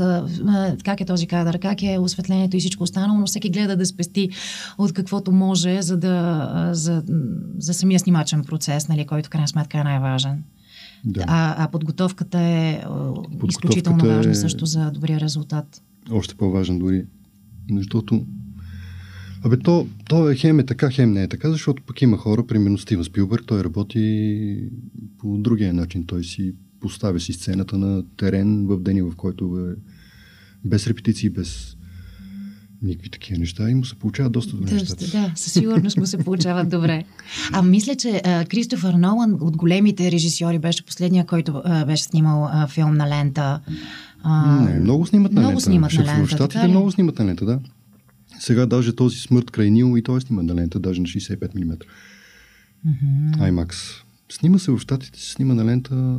как 0.84 1.02
е 1.02 1.06
този 1.06 1.28
кадър, 1.28 1.60
как 1.60 1.84
е 1.84 2.00
осветлението 2.00 2.58
и 2.58 2.60
всичко 2.60 2.84
останало, 2.84 3.20
но 3.20 3.26
всеки 3.26 3.50
гледа 3.50 3.76
да 3.76 3.86
спести 3.86 4.30
от 4.78 4.94
каквото 4.94 5.32
може, 5.32 5.82
за 5.82 5.98
да 5.98 6.70
за, 6.72 7.04
за 7.58 7.74
самия 7.74 8.00
снимачен 8.00 8.44
процес, 8.44 8.88
нали, 8.88 9.06
който 9.06 9.28
в 9.28 9.30
крайна 9.30 9.48
сметка 9.48 9.78
е 9.78 9.84
най-важен. 9.84 10.44
Да. 11.06 11.24
А, 11.28 11.64
а 11.64 11.68
подготовката 11.68 12.40
е 12.40 12.82
подготовката 12.84 13.48
изключително 13.50 14.06
важна 14.06 14.32
е... 14.32 14.36
също 14.36 14.66
за 14.66 14.92
добрия 14.92 15.20
резултат. 15.20 15.82
Още 16.12 16.36
по-важен 16.36 16.80
дори. 16.80 17.06
Защото 17.72 18.26
Абе, 19.46 19.58
то, 19.58 19.88
то 20.10 20.30
е 20.30 20.36
хем 20.36 20.60
е 20.60 20.66
така, 20.66 20.90
хем 20.92 21.12
не 21.12 21.24
е 21.24 21.28
така, 21.28 21.52
защото 21.52 21.84
пък 21.84 22.02
има 22.02 22.18
хора, 22.18 22.48
примерно 22.48 22.78
Стивен 22.78 23.04
Спилбърг, 23.04 23.44
той 23.48 23.64
работи 23.64 24.70
по 25.18 25.38
другия 25.38 25.74
начин. 25.74 26.06
Той 26.06 26.24
си 26.24 26.54
поставя 26.80 27.20
си 27.20 27.34
сцената 27.34 27.78
на 27.78 28.04
терен 28.18 28.68
в 28.68 28.80
деня, 28.80 29.12
в 29.12 29.16
който 29.16 29.68
е 29.70 29.76
без 30.66 30.88
репетиции, 30.88 31.30
без 31.30 31.75
никакви 32.86 33.10
такива 33.10 33.40
неща 33.40 33.70
и 33.70 33.76
му 33.76 33.86
се 33.86 33.96
получават 33.96 34.32
доста 34.32 34.58
добре 34.58 34.72
да, 34.72 34.96
Да, 35.12 35.32
със 35.36 35.54
сигурност 35.54 35.98
му 35.98 36.06
се 36.06 36.18
получават 36.18 36.70
добре. 36.70 37.04
А 37.52 37.62
мисля, 37.62 37.96
че 37.96 38.22
а, 38.26 38.46
Кристофър 38.46 38.94
Нолан 38.94 39.38
от 39.42 39.58
големите 39.58 40.12
режисьори 40.12 40.60
беше 40.60 40.86
последния, 40.86 41.26
който 41.26 41.62
а, 41.66 41.86
беше 41.86 42.04
снимал 42.04 42.50
а, 42.52 42.68
филм 42.68 42.94
на 42.94 43.10
лента. 43.10 43.62
А, 44.24 44.60
Не, 44.60 44.80
много 44.80 45.06
снимат 45.06 45.34
на 45.34 45.42
много 45.42 45.52
лента. 45.52 45.64
Снимат 45.64 45.94
на 45.94 46.06
лента. 46.06 46.26
В 46.26 46.30
Штатите 46.30 46.68
много 46.68 46.92
снимат 46.92 47.20
на 47.20 47.26
лента, 47.26 47.46
да. 47.46 47.60
Сега 48.40 48.66
даже 48.66 48.96
този 48.96 49.20
смърт 49.20 49.52
край 49.52 49.72
Нил 49.72 49.98
и 49.98 50.04
той 50.04 50.22
снима 50.22 50.44
на 50.44 50.56
лента, 50.56 50.80
даже 50.80 51.02
на 51.02 51.08
65 51.08 51.56
мм. 51.56 51.76
Mm-hmm. 52.88 53.38
IMAX. 53.38 53.76
Снима 54.32 54.60
се 54.60 54.72
в 54.72 54.80
Штатите, 54.80 55.20
снима 55.22 55.54
на 55.54 55.66
лента. 55.66 56.18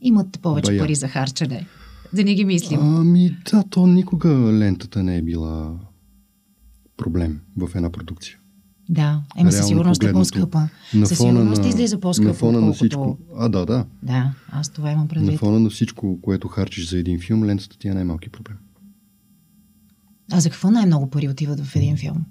Имат 0.00 0.40
повече 0.42 0.70
Бая. 0.70 0.78
пари 0.78 0.94
за 0.94 1.08
харчене 1.08 1.66
да 2.14 2.24
не 2.24 2.34
ги 2.34 2.44
мислим. 2.44 2.80
Ами 2.80 3.36
да, 3.50 3.64
то 3.70 3.86
никога 3.86 4.28
лентата 4.52 5.02
не 5.02 5.16
е 5.16 5.22
била 5.22 5.76
проблем 6.96 7.40
в 7.56 7.70
една 7.74 7.90
продукция. 7.90 8.38
Да, 8.88 9.22
ема 9.36 9.52
със 9.52 9.66
сигурност 9.66 10.02
е 10.02 10.12
по-скъпа. 10.12 10.68
На 10.94 11.06
със 11.06 11.18
сигурност 11.18 11.62
на, 11.62 11.68
излиза 11.68 12.00
по-скъпо. 12.00 12.28
На 12.28 12.34
фона 12.34 12.60
на 12.60 12.72
всичко. 12.72 13.18
А, 13.36 13.48
да, 13.48 13.66
да. 13.66 13.86
Да, 14.02 14.34
аз 14.50 14.70
това 14.70 14.90
имам 14.90 15.08
предвид. 15.08 15.32
На 15.32 15.38
фона 15.38 15.60
на 15.60 15.70
всичко, 15.70 16.18
което 16.20 16.48
харчиш 16.48 16.90
за 16.90 16.98
един 16.98 17.20
филм, 17.20 17.44
лентата 17.44 17.78
ти 17.78 17.88
е 17.88 17.94
най-малки 17.94 18.28
проблем. 18.28 18.56
А 20.32 20.40
за 20.40 20.50
какво 20.50 20.70
най-много 20.70 21.10
пари 21.10 21.28
отиват 21.28 21.60
в 21.60 21.76
един 21.76 21.96
филм? 21.96 22.24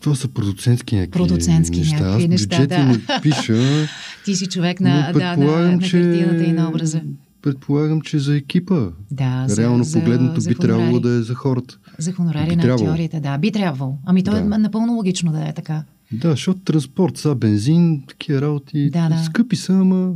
Това 0.00 0.16
са 0.16 0.28
продуцентски 0.28 0.96
някакви 0.96 1.18
продуцентски 1.18 1.78
неща. 1.78 2.00
Някакви 2.00 2.24
Аз 2.24 2.30
неща, 2.30 2.66
да. 2.66 2.84
не 2.84 3.00
пиша. 3.22 3.86
Ти 4.24 4.36
си 4.36 4.46
човек 4.46 4.80
на, 4.80 5.12
да, 5.12 5.36
на, 5.36 5.70
на 5.70 5.78
картината 5.78 6.44
и 6.44 6.52
на 6.52 6.68
образа. 6.68 7.02
Предполагам, 7.42 8.00
че 8.00 8.18
за 8.18 8.36
екипа. 8.36 8.88
Да, 9.10 9.46
Реално 9.58 9.84
за, 9.84 9.98
погледнато 9.98 10.40
за, 10.40 10.48
би 10.48 10.54
за 10.54 10.60
трябвало 10.60 11.00
да 11.00 11.10
е 11.10 11.22
за 11.22 11.34
хората. 11.34 11.78
За 11.98 12.12
хонорари 12.12 12.56
на 12.56 12.74
актьорите, 12.74 13.20
да. 13.20 13.38
Би 13.38 13.52
трябвало. 13.52 13.96
Ами 14.06 14.22
то 14.22 14.36
е 14.36 14.40
да. 14.40 14.54
е 14.54 14.58
напълно 14.58 14.92
логично 14.92 15.32
да 15.32 15.48
е 15.48 15.52
така. 15.52 15.84
Да, 16.12 16.30
защото 16.30 16.60
транспорт, 16.60 17.16
са 17.16 17.34
бензин, 17.34 18.02
такива 18.08 18.40
работи, 18.40 18.90
да, 18.90 19.08
да. 19.08 19.18
скъпи 19.24 19.56
са, 19.56 19.72
ама 19.72 20.12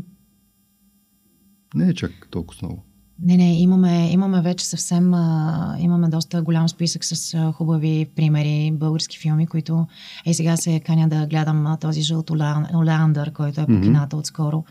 не 1.74 1.88
е 1.88 1.94
чак 1.94 2.12
толкова 2.31 2.59
много. 2.62 2.85
Не, 3.22 3.37
не, 3.37 3.61
имаме, 3.61 4.11
имаме 4.12 4.42
вече 4.42 4.66
съвсем, 4.66 5.14
а, 5.14 5.77
имаме 5.81 6.09
доста 6.09 6.42
голям 6.42 6.68
списък 6.68 7.05
с 7.05 7.35
а, 7.35 7.53
хубави 7.53 8.07
примери, 8.16 8.72
български 8.74 9.18
филми, 9.18 9.46
които 9.46 9.87
е 10.27 10.35
сега 10.35 10.57
се 10.57 10.81
каня 10.81 11.09
да 11.09 11.27
гледам 11.27 11.66
а, 11.66 11.77
този 11.77 12.03
жълт 12.03 12.31
Олеандър, 12.74 13.33
който 13.33 13.61
е 13.61 13.66
покината 13.66 14.16
mm-hmm. 14.16 14.20
отскоро. 14.20 14.64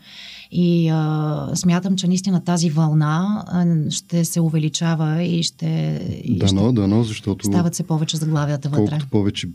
И 0.50 0.88
а, 0.88 1.50
смятам, 1.54 1.96
че 1.96 2.06
наистина 2.06 2.44
тази 2.44 2.70
вълна 2.70 3.44
а, 3.46 3.90
ще 3.90 4.24
се 4.24 4.40
увеличава 4.40 5.22
и 5.22 5.42
ще... 5.42 6.00
И 6.24 6.38
дано, 6.38 6.68
ще 6.68 6.72
дано, 6.72 7.02
защото... 7.02 7.46
Стават 7.46 7.74
се 7.74 7.82
повече 7.82 8.16
заглавията 8.16 8.68
вътре. 8.68 8.90
Колкото 8.90 9.08
повече 9.10 9.48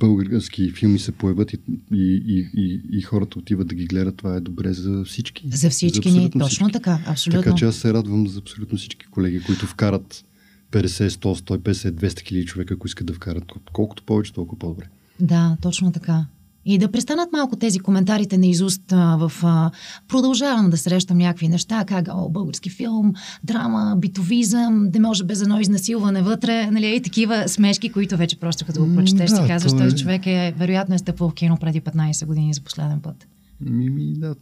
български 0.00 0.70
филми 0.70 0.98
се 0.98 1.12
появят 1.12 1.52
и, 1.52 1.58
и, 1.92 2.22
и, 2.26 2.50
и, 2.54 2.82
и 2.98 3.02
хората 3.02 3.38
отиват 3.38 3.68
да 3.68 3.74
ги 3.74 3.86
гледат, 3.86 4.16
това 4.16 4.36
е 4.36 4.40
добре 4.40 4.72
за 4.72 5.04
всички. 5.04 5.48
За 5.52 5.70
всички 5.70 6.10
за 6.10 6.18
ни, 6.18 6.30
точно 6.30 6.48
всички. 6.48 6.72
така, 6.72 7.00
абсолютно. 7.06 7.42
Така 7.42 7.56
че 7.56 7.64
аз 7.64 7.76
се 7.76 7.92
радвам 7.92 8.28
за 8.28 8.38
абсолютно 8.38 8.78
всички 8.78 9.06
колеги, 9.06 9.42
които 9.42 9.66
вкарат 9.66 10.24
50, 10.72 11.08
100, 11.08 11.58
150, 11.58 11.90
200 11.90 12.20
хиляди 12.20 12.46
човека, 12.46 12.74
ако 12.74 12.86
искат 12.86 13.06
да 13.06 13.12
вкарат. 13.12 13.44
Колкото 13.72 14.02
повече, 14.02 14.32
толкова 14.32 14.58
по-добре. 14.58 14.88
Да, 15.20 15.56
точно 15.62 15.92
така. 15.92 16.26
И 16.64 16.78
да 16.78 16.90
престанат 16.90 17.32
малко 17.32 17.56
тези 17.56 17.78
коментарите 17.78 18.38
на 18.38 18.46
изуст 18.46 18.92
а, 18.92 19.16
в... 19.16 19.32
А, 19.44 19.70
продължавам 20.08 20.70
да 20.70 20.76
срещам 20.76 21.18
някакви 21.18 21.48
неща, 21.48 21.84
как 21.84 22.08
о, 22.14 22.28
български 22.28 22.70
филм, 22.70 23.12
драма, 23.44 23.96
битовизъм, 23.98 24.90
да 24.90 25.00
може 25.00 25.24
без 25.24 25.42
едно 25.42 25.60
изнасилване 25.60 26.22
вътре, 26.22 26.70
нали, 26.70 26.96
и 26.96 27.02
такива 27.02 27.48
смешки, 27.48 27.92
които 27.92 28.16
вече 28.16 28.40
просто 28.40 28.66
като 28.66 28.86
го 28.86 28.94
прочетеш, 28.94 29.30
да, 29.30 29.36
си 29.36 29.42
казваш, 29.46 29.72
този 29.72 29.94
е... 29.96 29.98
човек 29.98 30.26
е, 30.26 30.54
вероятно 30.58 30.94
е 30.94 30.98
стъпвал 30.98 31.30
в 31.30 31.34
кино 31.34 31.58
преди 31.60 31.80
15 31.80 32.26
години 32.26 32.54
за 32.54 32.60
последен 32.60 33.00
път. 33.00 33.26
Ми, 33.60 33.90
ми, 33.90 34.14
да, 34.14 34.34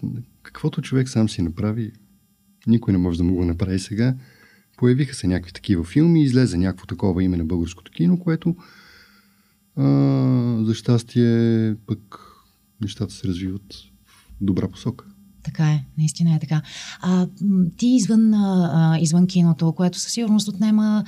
каквото 0.42 0.82
човек 0.82 1.08
сам 1.08 1.28
си 1.28 1.42
направи, 1.42 1.92
никой 2.66 2.92
не 2.92 2.98
може 2.98 3.18
да 3.18 3.24
му 3.24 3.34
го 3.34 3.44
направи 3.44 3.78
сега. 3.78 4.14
Появиха 4.76 5.14
се 5.14 5.26
някакви 5.26 5.52
такива 5.52 5.84
филми, 5.84 6.22
излезе 6.22 6.56
някакво 6.56 6.86
такова 6.86 7.24
име 7.24 7.36
на 7.36 7.44
българското 7.44 7.92
кино, 7.92 8.18
което 8.18 8.56
а, 9.78 10.64
за 10.64 10.74
щастие 10.74 11.74
пък 11.86 12.20
нещата 12.80 13.14
се 13.14 13.28
развиват 13.28 13.74
в 14.06 14.34
добра 14.40 14.68
посока. 14.68 15.04
Така 15.42 15.70
е, 15.70 15.84
наистина 15.98 16.34
е 16.34 16.38
така. 16.38 16.62
А, 17.00 17.26
ти 17.76 17.86
извън, 17.86 18.34
а, 18.34 18.98
извън 19.00 19.26
киното, 19.26 19.72
което 19.72 19.98
със 19.98 20.12
сигурност 20.12 20.48
отнема 20.48 21.04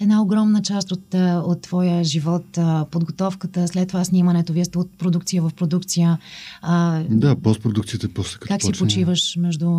една 0.00 0.22
огромна 0.22 0.62
част 0.62 0.92
от, 0.92 1.14
от 1.44 1.62
твоя 1.62 2.04
живот, 2.04 2.58
подготовката, 2.90 3.68
след 3.68 3.88
това 3.88 4.04
снимането, 4.04 4.52
вие 4.52 4.64
сте 4.64 4.78
от 4.78 4.98
продукция 4.98 5.42
в 5.42 5.50
продукция. 5.56 6.18
А, 6.62 7.02
да, 7.10 7.36
постпродукцията 7.36 8.08
после 8.14 8.38
като 8.38 8.48
Как 8.48 8.60
почне... 8.60 8.74
си 8.74 8.78
почиваш 8.78 9.36
между, 9.36 9.70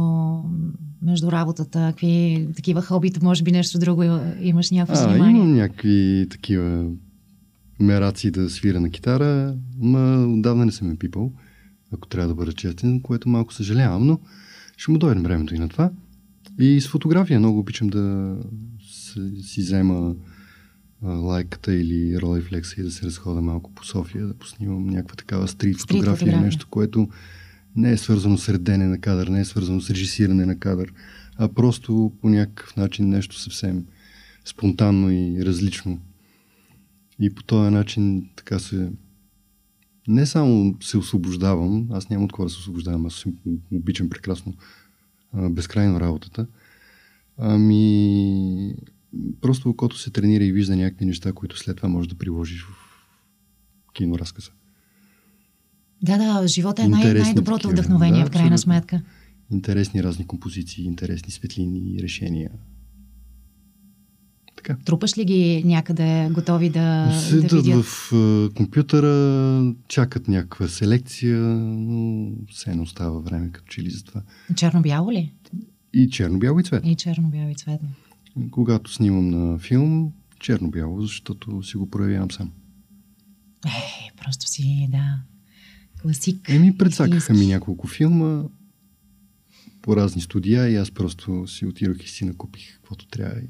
между 1.01 1.31
работата? 1.31 1.87
Какви 1.89 2.47
такива 2.55 2.81
хобита, 2.81 3.19
може 3.23 3.43
би 3.43 3.51
нещо 3.51 3.79
друго 3.79 4.03
имаш 4.41 4.71
някакво 4.71 4.95
занимание? 4.95 5.41
Имам 5.41 5.53
някакви 5.55 6.27
такива 6.29 6.85
мераци 7.83 8.31
да 8.31 8.49
свира 8.49 8.79
на 8.79 8.89
китара, 8.89 9.55
ма 9.79 10.27
отдавна 10.27 10.65
не 10.65 10.71
съм 10.71 10.91
е 10.91 10.95
пипал 10.95 11.31
ако 11.93 12.07
трябва 12.07 12.27
да 12.27 12.35
бъда 12.35 12.53
честен, 12.53 13.01
което 13.01 13.29
малко 13.29 13.53
съжалявам, 13.53 14.07
но 14.07 14.19
ще 14.77 14.91
му 14.91 14.97
дойде 14.97 15.21
времето 15.21 15.55
и 15.55 15.59
на 15.59 15.69
това. 15.69 15.91
И 16.59 16.81
с 16.81 16.87
фотография 16.87 17.39
много 17.39 17.59
обичам 17.59 17.87
да 17.87 18.35
си 19.41 19.61
взема 19.61 20.15
лайката 21.03 21.73
или 21.73 22.21
ролейфлекса 22.21 22.81
и 22.81 22.83
да 22.83 22.91
се 22.91 23.05
разхода 23.05 23.41
малко 23.41 23.71
по 23.71 23.85
София, 23.85 24.27
да 24.27 24.33
поснимам 24.33 24.87
някаква 24.87 25.15
такава 25.15 25.47
стрит 25.47 25.79
фотография, 25.79 26.15
фотография, 26.15 26.41
нещо, 26.41 26.67
което 26.69 27.09
не 27.75 27.91
е 27.91 27.97
свързано 27.97 28.37
с 28.37 28.49
редене 28.49 28.87
на 28.87 28.99
кадър, 28.99 29.27
не 29.27 29.39
е 29.39 29.45
свързано 29.45 29.81
с 29.81 29.89
режисиране 29.89 30.45
на 30.45 30.59
кадър, 30.59 30.93
а 31.37 31.47
просто 31.47 32.13
по 32.21 32.29
някакъв 32.29 32.75
начин 32.75 33.09
нещо 33.09 33.39
съвсем 33.39 33.85
спонтанно 34.45 35.11
и 35.11 35.45
различно. 35.45 35.99
И 37.19 37.35
по 37.35 37.43
този 37.43 37.71
начин 37.71 38.29
така 38.35 38.59
се 38.59 38.91
не 40.07 40.25
само 40.25 40.75
се 40.81 40.97
освобождавам, 40.97 41.87
аз 41.91 42.09
нямам 42.09 42.25
от 42.25 42.31
кого 42.31 42.43
да 42.43 42.49
се 42.49 42.59
освобождавам, 42.59 43.05
аз 43.05 43.25
обичам 43.71 44.09
прекрасно 44.09 44.53
а, 45.33 45.49
безкрайно 45.49 45.99
работата, 45.99 46.47
ами 47.37 48.75
просто 49.41 49.69
окото 49.69 49.97
се 49.97 50.11
тренира 50.11 50.43
и 50.43 50.51
вижда 50.51 50.75
някакви 50.75 51.05
неща, 51.05 51.33
които 51.33 51.57
след 51.57 51.77
това 51.77 51.89
можеш 51.89 52.07
да 52.09 52.15
приложиш 52.15 52.63
в 52.63 52.73
киноразказа. 53.93 54.51
Да, 56.01 56.17
да, 56.17 56.47
живота 56.47 56.83
е 56.83 56.87
най- 56.87 57.13
най-доброто 57.13 57.69
вдъхновение 57.69 58.23
да, 58.23 58.27
в 58.27 58.31
крайна 58.31 58.57
сметка. 58.57 59.01
Интересни 59.51 60.03
разни 60.03 60.27
композиции, 60.27 60.85
интересни 60.85 61.31
светлини 61.31 61.99
решения. 62.01 62.51
Така. 64.63 64.77
Трупаш 64.85 65.17
ли 65.17 65.25
ги 65.25 65.63
някъде 65.65 66.29
готови 66.33 66.69
да, 66.69 67.19
Седат 67.29 67.49
да 67.49 67.61
видят? 67.61 67.83
в 67.85 68.11
uh, 68.11 68.53
компютъра, 68.53 69.73
чакат 69.87 70.27
някаква 70.27 70.67
селекция, 70.67 71.39
но 71.39 72.31
все 72.51 72.75
не 72.75 72.81
остава 72.81 73.19
време 73.19 73.51
като 73.51 73.67
че 73.67 73.81
ли 73.81 73.89
за 73.89 74.03
това. 74.03 74.21
Черно-бяло 74.55 75.11
ли? 75.11 75.33
И 75.93 76.09
черно-бяло 76.09 76.59
и 76.59 76.63
цветно. 76.63 76.89
И 76.89 76.95
черно-бяло 76.95 77.49
и 77.49 77.55
цветно. 77.55 77.89
Когато 78.51 78.93
снимам 78.93 79.29
на 79.29 79.59
филм, 79.59 80.11
черно-бяло, 80.39 81.01
защото 81.01 81.63
си 81.63 81.77
го 81.77 81.89
проявявам 81.89 82.31
сам. 82.31 82.51
Е, 83.65 84.11
просто 84.23 84.47
си, 84.47 84.87
да, 84.91 85.21
класик. 86.01 86.49
Еми, 86.49 86.77
предсакаха 86.77 87.33
ми 87.33 87.47
няколко 87.47 87.87
филма 87.87 88.43
по 89.81 89.95
разни 89.95 90.21
студия 90.21 90.69
и 90.69 90.75
аз 90.75 90.91
просто 90.91 91.47
си 91.47 91.65
отидох 91.65 92.03
и 92.03 92.09
си 92.09 92.25
накупих 92.25 92.75
каквото 92.75 93.07
трябва 93.07 93.39
и 93.39 93.47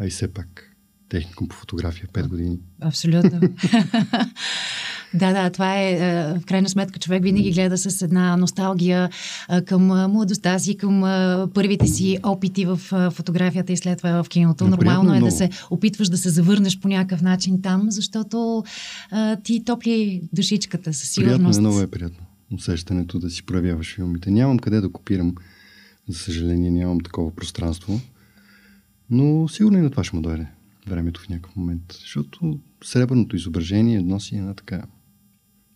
а 0.00 0.06
и 0.06 0.10
все 0.10 0.28
пак 0.28 0.76
техникум 1.08 1.48
по 1.48 1.56
фотография 1.56 2.08
5 2.12 2.28
години. 2.28 2.58
Абсолютно. 2.80 3.40
да, 5.14 5.32
да, 5.32 5.50
това 5.50 5.78
е, 5.78 5.92
е 5.92 5.98
в 6.38 6.46
крайна 6.46 6.68
сметка 6.68 6.98
човек 6.98 7.22
винаги 7.22 7.52
гледа 7.52 7.78
с 7.78 8.02
една 8.02 8.36
носталгия 8.36 9.10
е, 9.50 9.60
към 9.64 9.98
е, 9.98 10.06
младостта 10.06 10.58
си, 10.58 10.76
към 10.76 11.00
първите 11.54 11.86
си 11.86 12.18
опити 12.22 12.66
в 12.66 12.76
фотографията 13.10 13.72
и 13.72 13.76
след 13.76 13.98
това 13.98 14.22
в 14.22 14.28
киното. 14.28 14.68
Нормално 14.68 15.10
е 15.10 15.16
много. 15.16 15.30
да 15.30 15.36
се 15.36 15.50
опитваш 15.70 16.08
да 16.08 16.16
се 16.16 16.30
завърнеш 16.30 16.80
по 16.80 16.88
някакъв 16.88 17.22
начин 17.22 17.62
там, 17.62 17.86
защото 17.90 18.64
а, 19.10 19.36
ти 19.36 19.64
топли 19.64 20.22
душичката 20.32 20.94
със 20.94 21.08
сигурност. 21.08 21.38
Приятно 21.38 21.58
е, 21.58 21.60
много 21.60 21.80
е 21.80 21.86
приятно 21.86 22.26
усещането 22.52 23.18
да 23.18 23.30
си 23.30 23.46
проявяваш 23.46 23.94
филмите. 23.94 24.30
Нямам 24.30 24.58
къде 24.58 24.80
да 24.80 24.92
копирам, 24.92 25.34
за 26.08 26.18
съжаление 26.18 26.70
нямам 26.70 27.00
такова 27.00 27.34
пространство. 27.34 28.00
Но 29.10 29.48
сигурно 29.48 29.78
и 29.78 29.80
на 29.80 29.90
това 29.90 30.04
ще 30.04 30.16
му 30.16 30.22
дойде 30.22 30.46
времето 30.86 31.20
в 31.20 31.28
някакъв 31.28 31.56
момент. 31.56 31.96
Защото 32.00 32.58
сребърното 32.84 33.36
изображение 33.36 34.00
носи 34.00 34.36
една 34.36 34.54
така. 34.54 34.82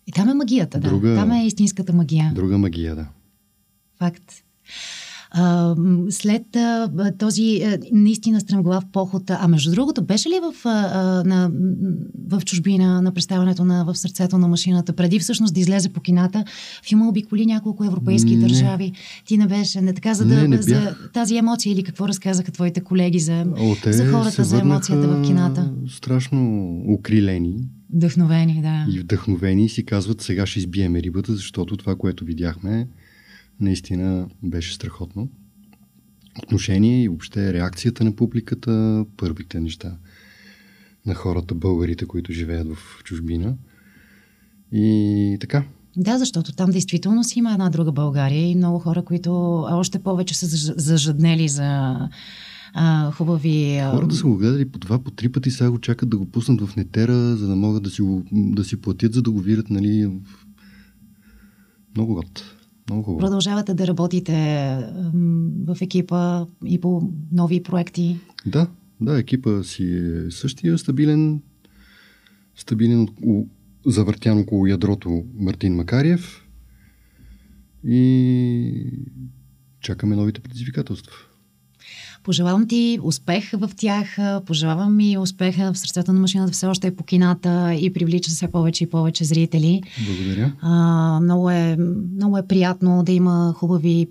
И 0.07 0.11
там 0.11 0.29
е 0.29 0.33
магията, 0.33 0.79
да. 0.79 0.89
Друга, 0.89 1.15
там 1.15 1.31
е 1.31 1.45
истинската 1.45 1.93
магия. 1.93 2.31
Друга 2.35 2.57
магия, 2.57 2.95
да. 2.95 3.07
Факт. 3.97 4.33
А, 5.35 5.75
след 6.09 6.55
а, 6.55 6.89
този 7.17 7.61
а, 7.63 7.77
наистина 7.91 8.39
стремглав 8.39 8.83
поход, 8.91 9.23
а 9.29 9.47
между 9.47 9.71
другото, 9.71 10.03
беше 10.03 10.29
ли 10.29 10.39
в, 10.43 10.65
а, 10.65 11.23
на, 11.25 11.51
в 12.27 12.41
чужбина 12.45 13.01
на 13.01 13.11
представянето 13.11 13.65
на 13.65 13.85
В 13.85 13.95
сърцето 13.95 14.37
на 14.37 14.47
машината, 14.47 14.93
преди 14.93 15.19
всъщност 15.19 15.53
да 15.53 15.59
излезе 15.59 15.89
по 15.89 16.01
кината, 16.01 16.43
филма 16.87 17.07
обиколи 17.07 17.45
няколко 17.45 17.83
европейски 17.83 18.35
не. 18.35 18.41
държави. 18.41 18.91
Ти 19.25 19.37
не 19.37 19.47
беше, 19.47 19.81
не 19.81 19.93
така, 19.93 20.13
за, 20.13 20.25
да, 20.25 20.35
не, 20.35 20.47
не 20.47 20.61
за 20.61 20.95
тази 21.13 21.37
емоция 21.37 21.73
или 21.73 21.83
какво 21.83 22.07
разказаха 22.07 22.51
твоите 22.51 22.81
колеги 22.81 23.19
за, 23.19 23.45
О, 23.59 23.75
за 23.85 24.11
хората, 24.11 24.43
за 24.43 24.59
емоцията 24.59 25.07
в 25.07 25.21
кината? 25.25 25.71
Страшно 25.89 26.81
укрилени. 26.87 27.55
Вдъхновени, 27.93 28.61
да. 28.61 28.85
И 28.95 28.99
вдъхновени 28.99 29.69
си 29.69 29.85
казват, 29.85 30.21
сега 30.21 30.45
ще 30.45 30.59
избиеме 30.59 31.01
рибата, 31.03 31.33
защото 31.33 31.77
това, 31.77 31.95
което 31.95 32.25
видяхме, 32.25 32.87
наистина 33.59 34.27
беше 34.43 34.73
страхотно. 34.73 35.29
Отношение 36.43 37.03
и 37.03 37.07
въобще 37.07 37.53
реакцията 37.53 38.03
на 38.03 38.15
публиката, 38.15 39.05
първите 39.17 39.59
неща 39.59 39.97
на 41.05 41.13
хората, 41.13 41.55
българите, 41.55 42.05
които 42.05 42.33
живеят 42.33 42.67
в 42.67 43.03
чужбина. 43.03 43.55
И 44.71 45.37
така. 45.39 45.63
Да, 45.97 46.17
защото 46.17 46.53
там 46.55 46.71
действително 46.71 47.23
си 47.23 47.39
има 47.39 47.51
една 47.51 47.69
друга 47.69 47.91
България 47.91 48.51
и 48.51 48.55
много 48.55 48.79
хора, 48.79 49.05
които 49.05 49.59
още 49.71 49.99
повече 49.99 50.35
са 50.35 50.47
зажаднели 50.77 51.47
за 51.47 51.99
а, 52.73 53.11
хубави... 53.11 53.81
Хората 53.91 54.15
са 54.15 54.23
го 54.23 54.37
гледали 54.37 54.69
по 54.69 54.79
два, 54.79 54.99
по 54.99 55.11
три 55.11 55.29
пъти, 55.29 55.51
сега 55.51 55.71
го 55.71 55.79
чакат 55.79 56.09
да 56.09 56.17
го 56.17 56.25
пуснат 56.25 56.61
в 56.61 56.75
нетера, 56.75 57.35
за 57.35 57.47
да 57.47 57.55
могат 57.55 57.83
да 57.83 57.89
си, 57.89 58.01
да 58.31 58.63
си 58.63 58.81
платят, 58.81 59.13
за 59.13 59.21
да 59.21 59.31
го 59.31 59.39
видят, 59.39 59.69
нали, 59.69 60.11
много 61.95 62.13
год. 62.13 62.52
Много 62.89 63.03
хубаво. 63.03 63.19
Продължавате 63.19 63.73
да 63.73 63.87
работите 63.87 64.33
в 65.67 65.77
екипа 65.81 66.45
и 66.65 66.81
по 66.81 67.11
нови 67.31 67.63
проекти? 67.63 68.19
Да, 68.45 68.67
да, 69.01 69.19
екипа 69.19 69.63
си 69.63 69.83
е 69.83 70.31
същия, 70.31 70.77
стабилен, 70.77 71.41
стабилен, 72.55 73.07
завъртян 73.85 74.39
около 74.39 74.67
ядрото 74.67 75.23
Мартин 75.35 75.75
Макариев 75.75 76.47
и 77.83 78.85
чакаме 79.81 80.15
новите 80.15 80.41
предизвикателства. 80.41 81.13
Пожелавам 82.23 82.67
ти 82.67 82.99
успех 83.03 83.51
в 83.53 83.69
тях, 83.77 84.17
пожелавам 84.45 84.99
и 84.99 85.17
успеха 85.17 85.73
в 85.73 85.77
сърцето 85.77 86.13
на 86.13 86.19
машината 86.19 86.51
все 86.51 86.67
още 86.67 86.87
е 86.87 86.95
по 86.95 87.03
кината 87.03 87.73
и 87.73 87.93
привлича 87.93 88.31
все 88.31 88.47
повече 88.47 88.83
и 88.83 88.89
повече 88.89 89.23
зрители. 89.23 89.81
Благодаря. 90.07 90.53
А, 90.61 91.19
много, 91.21 91.49
е, 91.49 91.77
много 92.15 92.37
е 92.37 92.47
приятно 92.47 93.03
да 93.03 93.11
има 93.11 93.53
хубави 93.57 94.07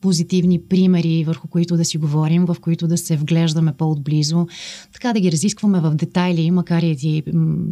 позитивни 0.00 0.60
примери, 0.60 1.24
върху 1.24 1.48
които 1.48 1.76
да 1.76 1.84
си 1.84 1.98
говорим, 1.98 2.44
в 2.44 2.56
които 2.60 2.88
да 2.88 2.98
се 2.98 3.16
вглеждаме 3.16 3.72
по-отблизо, 3.72 4.46
така 4.92 5.12
да 5.12 5.20
ги 5.20 5.32
разискваме 5.32 5.80
в 5.80 5.94
детайли, 5.94 6.50
макар 6.50 6.82
и 6.82 6.96
ти 6.96 7.22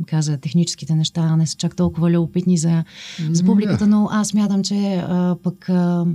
каза 0.06 0.38
техническите 0.38 0.94
неща 0.94 1.36
не 1.36 1.46
са 1.46 1.56
чак 1.56 1.76
толкова 1.76 2.10
любопитни 2.10 2.58
за, 2.58 2.84
за 3.30 3.44
публиката, 3.44 3.86
но 3.86 4.08
аз 4.12 4.34
мятам, 4.34 4.62
че 4.62 5.04
а, 5.08 5.36
пък 5.42 5.68
а, 5.68 6.06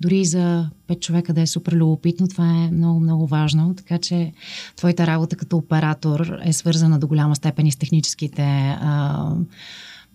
дори 0.00 0.24
за 0.24 0.70
пет 0.86 1.00
човека 1.00 1.32
да 1.32 1.40
е 1.40 1.46
супер 1.46 1.72
любопитно, 1.72 2.28
това 2.28 2.46
е 2.46 2.70
много, 2.70 3.00
много 3.00 3.26
важно. 3.26 3.74
Така 3.74 3.98
че 3.98 4.32
твоята 4.76 5.06
работа 5.06 5.36
като 5.36 5.56
оператор 5.56 6.38
е 6.44 6.52
свързана 6.52 6.98
до 6.98 7.06
голяма 7.06 7.36
степен 7.36 7.66
и 7.66 7.72
с 7.72 7.76
техническите 7.76 8.42
а, 8.80 9.32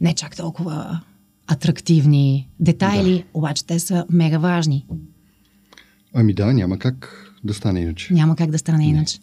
не 0.01 0.13
чак 0.13 0.35
толкова 0.35 1.01
атрактивни 1.47 2.49
детайли, 2.59 3.17
да. 3.17 3.23
обаче 3.33 3.65
те 3.65 3.79
са 3.79 4.05
мега 4.09 4.37
важни. 4.37 4.85
Ами 6.15 6.33
да, 6.33 6.53
няма 6.53 6.77
как 6.77 7.29
да 7.43 7.53
стане 7.53 7.81
иначе. 7.81 8.13
Няма 8.13 8.35
как 8.35 8.51
да 8.51 8.57
стане 8.57 8.87
иначе. 8.87 9.19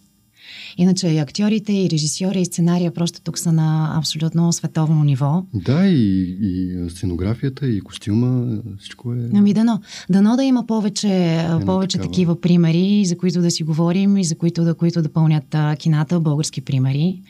Иначе 0.77 1.07
и 1.07 1.17
актьорите, 1.17 1.73
и 1.73 1.89
режисьори, 1.89 2.41
и 2.41 2.45
сценария 2.45 2.93
просто 2.93 3.21
тук 3.21 3.39
са 3.39 3.51
на 3.51 3.97
абсолютно 3.97 4.53
световно 4.53 5.03
ниво. 5.03 5.45
Да, 5.53 5.87
и, 5.87 6.37
и 6.41 6.89
сценографията, 6.89 7.67
и 7.67 7.81
костюма, 7.81 8.61
всичко 8.79 9.13
е... 9.13 9.29
Ами 9.33 9.53
дано. 9.53 9.81
Дано 10.09 10.35
да 10.35 10.43
има 10.43 10.67
повече, 10.67 11.45
повече 11.65 11.97
такава. 11.97 12.11
такива 12.11 12.41
примери, 12.41 13.05
за 13.05 13.17
които 13.17 13.41
да 13.41 13.51
си 13.51 13.63
говорим 13.63 14.17
и 14.17 14.23
за 14.23 14.35
които 14.35 14.63
да, 14.63 14.73
които 14.73 15.01
да 15.01 15.13
пълнят 15.13 15.55
кината, 15.77 16.19
български 16.19 16.61
примери 16.61 17.21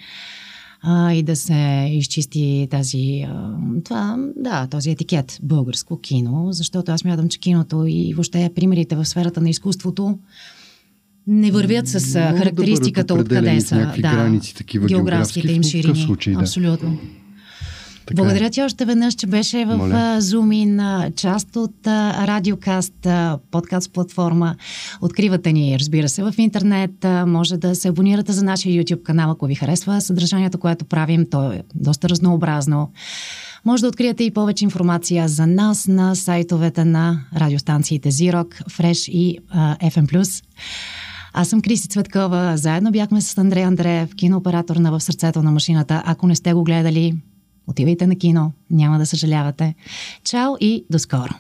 а, 0.84 1.14
и 1.14 1.24
да 1.24 1.36
се 1.36 1.90
изчисти 1.92 2.68
тази, 2.72 3.26
а, 3.30 3.56
това, 3.84 4.18
да, 4.36 4.68
този 4.68 4.92
етикет 4.92 5.40
българско 5.44 6.00
кино, 6.00 6.48
защото 6.52 6.92
аз 6.92 7.04
мятам, 7.04 7.30
че 7.30 7.40
киното 7.40 7.86
и 7.88 8.14
въобще 8.14 8.52
примерите 8.56 8.96
в 8.96 9.06
сферата 9.06 9.42
на 9.42 9.50
изкуството 9.50 10.20
не 11.28 11.52
вървят 11.52 11.88
с 11.88 12.16
Много 12.16 12.38
характеристиката 12.38 13.16
да 13.16 13.22
откъде 13.22 13.62
са. 13.62 13.76
Да, 13.76 14.02
граници, 14.02 14.56
такива 14.56 14.88
географските 14.88 15.52
им 15.52 15.64
ширини. 15.64 15.96
Случай, 15.96 16.34
да. 16.34 16.40
Абсолютно. 16.40 17.00
Така 18.06 18.22
е. 18.22 18.24
Благодаря 18.24 18.50
ти 18.50 18.62
още 18.62 18.86
веднъж, 18.86 19.14
че 19.14 19.28
беше 19.28 19.66
в 19.66 19.78
Моля. 19.78 20.18
Zoom 20.22 21.14
част 21.16 21.56
от 21.56 21.88
Радиокаст, 21.88 23.08
подкаст 23.52 23.94
платформа. 23.94 24.56
Откривате 25.02 25.54
ни, 25.54 25.80
разбира 25.80 26.10
се, 26.10 26.24
в 26.24 26.34
интернет. 26.38 27.06
Може 27.28 27.58
да 27.58 27.76
се 27.76 27.88
абонирате 27.88 28.32
за 28.32 28.44
нашия 28.44 28.84
YouTube 28.84 29.04
канал, 29.04 29.32
ако 29.32 29.46
ви 29.46 29.56
харесва 29.56 30.02
съдържанието, 30.02 30.58
което 30.58 30.86
правим. 30.86 31.26
То 31.32 31.52
е 31.52 31.64
доста 31.76 32.10
разнообразно. 32.10 32.92
Може 33.66 33.82
да 33.82 33.88
откриете 33.88 34.24
и 34.24 34.32
повече 34.32 34.64
информация 34.64 35.28
за 35.28 35.48
нас 35.48 35.88
на 35.88 36.16
сайтовете 36.16 36.86
на 36.86 37.20
радиостанциите 37.36 38.12
Zirok, 38.12 38.64
Fresh 38.70 39.12
и 39.12 39.40
uh, 39.56 39.92
FM+. 39.92 40.44
Аз 41.34 41.48
съм 41.48 41.62
Криси 41.62 41.88
Цветкова. 41.88 42.58
Заедно 42.58 42.92
бяхме 42.92 43.22
с 43.22 43.38
Андрей 43.38 43.64
Андреев, 43.64 44.16
кинооператор 44.16 44.76
на 44.76 44.92
В 44.92 45.00
сърцето 45.00 45.44
на 45.44 45.52
машината. 45.52 46.04
Ако 46.06 46.28
не 46.28 46.36
сте 46.36 46.54
го 46.54 46.64
гледали, 46.64 47.14
отивайте 47.68 48.08
на 48.08 48.16
кино. 48.16 48.52
Няма 48.72 48.98
да 49.00 49.06
съжалявате. 49.06 49.76
Чао 50.24 50.56
и 50.60 50.86
до 50.90 51.00
скоро! 51.00 51.34